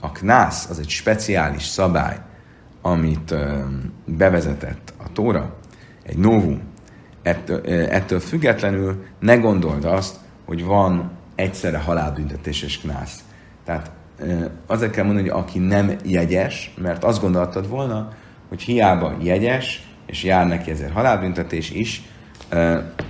a 0.00 0.12
knász 0.12 0.70
az 0.70 0.78
egy 0.78 0.88
speciális 0.88 1.64
szabály, 1.64 2.16
amit 2.82 3.34
bevezetett 4.06 4.94
a 4.98 5.12
Tóra, 5.12 5.56
egy 6.02 6.18
novum, 6.18 6.62
ettől, 7.22 8.20
függetlenül 8.20 9.04
ne 9.18 9.36
gondold 9.36 9.84
azt, 9.84 10.16
hogy 10.44 10.64
van 10.64 11.10
egyszerre 11.34 11.78
halálbüntetés 11.78 12.62
és 12.62 12.78
knász. 12.78 13.24
Tehát 13.64 13.90
azért 14.66 14.92
kell 14.92 15.04
mondani, 15.04 15.28
hogy 15.28 15.38
aki 15.38 15.58
nem 15.58 15.92
jegyes, 16.04 16.74
mert 16.82 17.04
azt 17.04 17.20
gondoltad 17.20 17.68
volna, 17.68 18.08
hogy 18.48 18.62
hiába 18.62 19.16
jegyes, 19.20 19.86
és 20.06 20.24
jár 20.24 20.46
neki 20.46 20.70
ezért 20.70 20.92
halálbüntetés 20.92 21.70
is, 21.70 22.02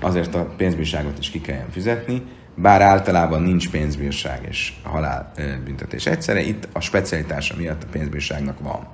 azért 0.01 0.35
a 0.35 0.45
pénzbírságot 0.57 1.19
is 1.19 1.31
ki 1.31 1.41
kelljen 1.41 1.71
fizetni, 1.71 2.23
bár 2.55 2.83
általában 2.83 3.43
nincs 3.43 3.71
pénzbírság 3.71 4.47
és 4.49 4.73
halálbüntetés 4.83 6.07
egyszerre, 6.07 6.41
itt 6.41 6.69
a 6.73 6.81
specialitása 6.81 7.55
miatt 7.59 7.83
a 7.83 7.87
pénzbírságnak 7.91 8.61
van. 8.61 8.87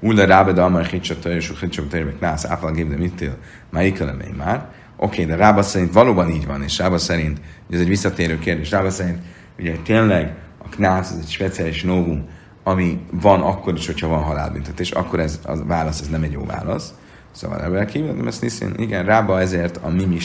Ulla 0.00 0.24
rábeda 0.24 0.64
amar 0.64 0.84
hicsata 0.84 1.30
és 1.30 1.52
hicsata 1.60 1.88
törvek 1.88 2.20
nász 2.20 2.44
áfal 2.44 2.72
gépde 2.72 2.96
mittél, 2.96 3.36
már 3.70 3.92
már. 4.36 4.66
Oké, 4.96 5.24
de 5.24 5.36
Rába 5.36 5.62
szerint 5.62 5.92
valóban 5.92 6.30
így 6.30 6.46
van, 6.46 6.62
és 6.62 6.78
Rába 6.78 6.98
szerint, 6.98 7.40
ez 7.70 7.80
egy 7.80 7.88
visszatérő 7.88 8.38
kérdés, 8.38 8.70
Rába 8.70 8.90
szerint 8.90 9.18
ugye 9.58 9.76
tényleg 9.84 10.34
a 10.58 10.68
knász 10.68 11.10
az 11.10 11.18
egy 11.18 11.30
speciális 11.30 11.82
novum, 11.82 12.28
ami 12.62 13.00
van 13.10 13.40
akkor 13.40 13.74
is, 13.74 13.86
hogyha 13.86 14.08
van 14.08 14.22
halálbüntetés, 14.22 14.90
akkor 14.90 15.20
ez 15.20 15.40
a 15.44 15.64
válasz 15.64 16.00
ez 16.00 16.08
nem 16.08 16.22
egy 16.22 16.32
jó 16.32 16.44
válasz. 16.44 16.94
Szóval 17.38 17.62
ebből 17.62 17.84
kívül, 17.84 18.26
ezt 18.26 18.40
niszin, 18.40 18.74
igen, 18.76 19.04
Rába 19.04 19.40
ezért 19.40 19.76
a 19.76 19.88
mi 19.88 20.18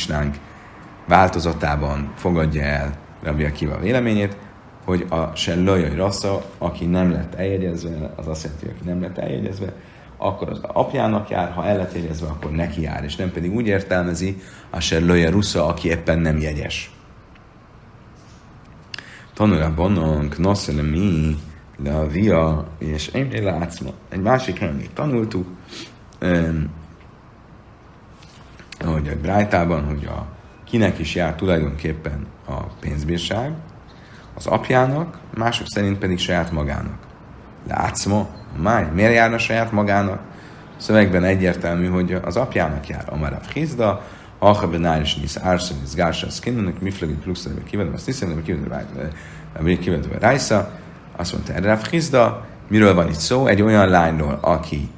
változatában 1.07 2.13
fogadja 2.15 2.63
el 2.63 2.93
Rabbi 3.23 3.43
Akiva 3.43 3.79
véleményét, 3.79 4.37
hogy 4.85 5.05
a 5.09 5.35
se 5.35 5.55
lajai 5.55 5.95
rassza, 5.95 6.45
aki 6.57 6.85
nem 6.85 7.11
lett 7.11 7.33
eljegyezve, 7.35 8.13
az 8.15 8.27
azt 8.27 8.43
jelenti, 8.43 8.65
aki 8.65 8.89
nem 8.89 9.01
lett 9.01 9.17
eljegyezve, 9.17 9.73
akkor 10.17 10.49
az 10.49 10.59
apjának 10.61 11.29
jár, 11.29 11.51
ha 11.51 11.65
el 11.65 11.77
lett 11.77 11.93
jegyezve, 11.93 12.27
akkor 12.27 12.51
neki 12.51 12.81
jár, 12.81 13.03
és 13.03 13.15
nem 13.15 13.31
pedig 13.31 13.53
úgy 13.53 13.67
értelmezi 13.67 14.41
a 14.69 14.79
se 14.79 14.97
lője 14.97 15.29
rusza, 15.29 15.65
aki 15.65 15.87
éppen 15.87 16.19
nem 16.19 16.37
jegyes. 16.37 16.91
Tanulja 19.33 19.73
bonnonk, 19.73 20.37
noszele 20.37 20.81
mi, 20.81 21.37
le 21.83 21.95
a 21.95 22.07
via, 22.07 22.67
és 22.77 23.07
én 23.07 23.43
látsz 23.43 23.79
ma. 23.79 23.91
Egy 24.09 24.21
másik 24.21 24.59
helyen 24.59 24.75
még 24.75 24.89
tanultuk, 24.93 25.47
um, 28.85 28.93
hogy 28.93 29.07
a 29.07 29.21
Brájtában, 29.21 29.83
hogy 29.83 30.05
a, 30.05 30.25
kinek 30.65 30.99
is 30.99 31.15
jár 31.15 31.35
tulajdonképpen 31.35 32.25
a 32.47 32.63
pénzbírság, 32.79 33.51
az 34.35 34.45
apjának, 34.45 35.19
mások 35.35 35.67
szerint 35.67 35.97
pedig 35.97 36.19
saját 36.19 36.51
magának. 36.51 36.97
Látsz 37.67 38.05
ma, 38.05 38.27
máj, 38.57 38.87
miért 38.93 39.13
járna 39.13 39.37
saját 39.37 39.71
magának? 39.71 40.19
A 40.77 40.81
szövegben 40.81 41.23
egyértelmű, 41.23 41.87
hogy 41.87 42.19
az 42.23 42.35
apjának 42.35 42.87
jár. 42.87 43.03
Amara 43.09 43.39
Frizda, 43.41 44.03
Hacha 44.39 44.67
benáris 44.67 45.15
nisz 45.15 45.37
árszon, 45.37 45.77
nisz 45.81 45.95
gársa, 45.95 46.29
szkinnenek, 46.29 46.79
miflegit 46.79 47.19
pluszra, 47.19 47.51
kivedem, 47.63 47.93
azt 47.93 48.05
hiszem, 48.05 48.33
hogy 48.33 48.43
kivedem, 48.43 49.79
kivedem 49.79 50.11
Rájsza. 50.19 50.69
Azt 51.15 51.33
mondta 51.33 51.53
erre 51.53 51.75
Frizda, 51.77 52.45
miről 52.67 52.93
van 52.93 53.07
itt 53.07 53.13
szó? 53.13 53.47
Egy 53.47 53.61
olyan 53.61 53.87
lányról, 53.87 54.37
aki 54.41 54.89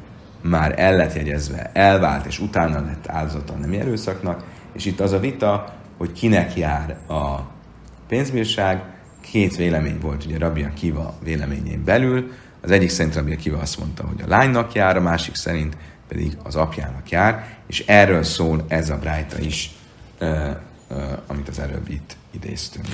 már 0.50 0.80
el 0.80 0.96
lett 0.96 1.14
jegyezve, 1.14 1.70
elvált, 1.74 2.26
és 2.26 2.40
utána 2.40 2.82
lett 2.86 3.08
áldozata 3.08 3.54
nem 3.54 3.72
erőszaknak, 3.72 4.44
és 4.74 4.86
itt 4.86 5.00
az 5.00 5.12
a 5.12 5.20
vita, 5.20 5.74
hogy 5.98 6.12
kinek 6.12 6.56
jár 6.56 6.98
a 7.08 7.40
pénzbírság, 8.08 8.84
két 9.22 9.56
vélemény 9.56 10.00
volt 10.00 10.26
ugye 10.26 10.38
Rabbi 10.38 10.64
Akiva 10.64 11.18
véleményén 11.24 11.84
belül. 11.84 12.32
Az 12.62 12.72
egyik 12.72 12.90
szerint 12.90 13.16
Rabbi 13.16 13.34
Akiva 13.34 13.60
azt 13.60 13.80
mondta, 13.80 14.08
hogy 14.08 14.22
a 14.22 14.28
lánynak 14.28 14.74
jár, 14.74 14.98
a 14.98 15.02
másik 15.02 15.36
szerint 15.36 15.78
pedig 16.08 16.38
az 16.44 16.56
apjának 16.56 17.10
jár, 17.10 17.46
és 17.68 17.84
erről 17.88 18.24
szól 18.24 18.66
ez 18.68 18.90
a 18.90 18.98
brájta 18.98 19.40
is, 19.40 19.76
amit 21.28 21.48
az 21.50 21.60
előbb 21.60 21.90
itt 21.90 22.18
idéztünk. 22.32 22.88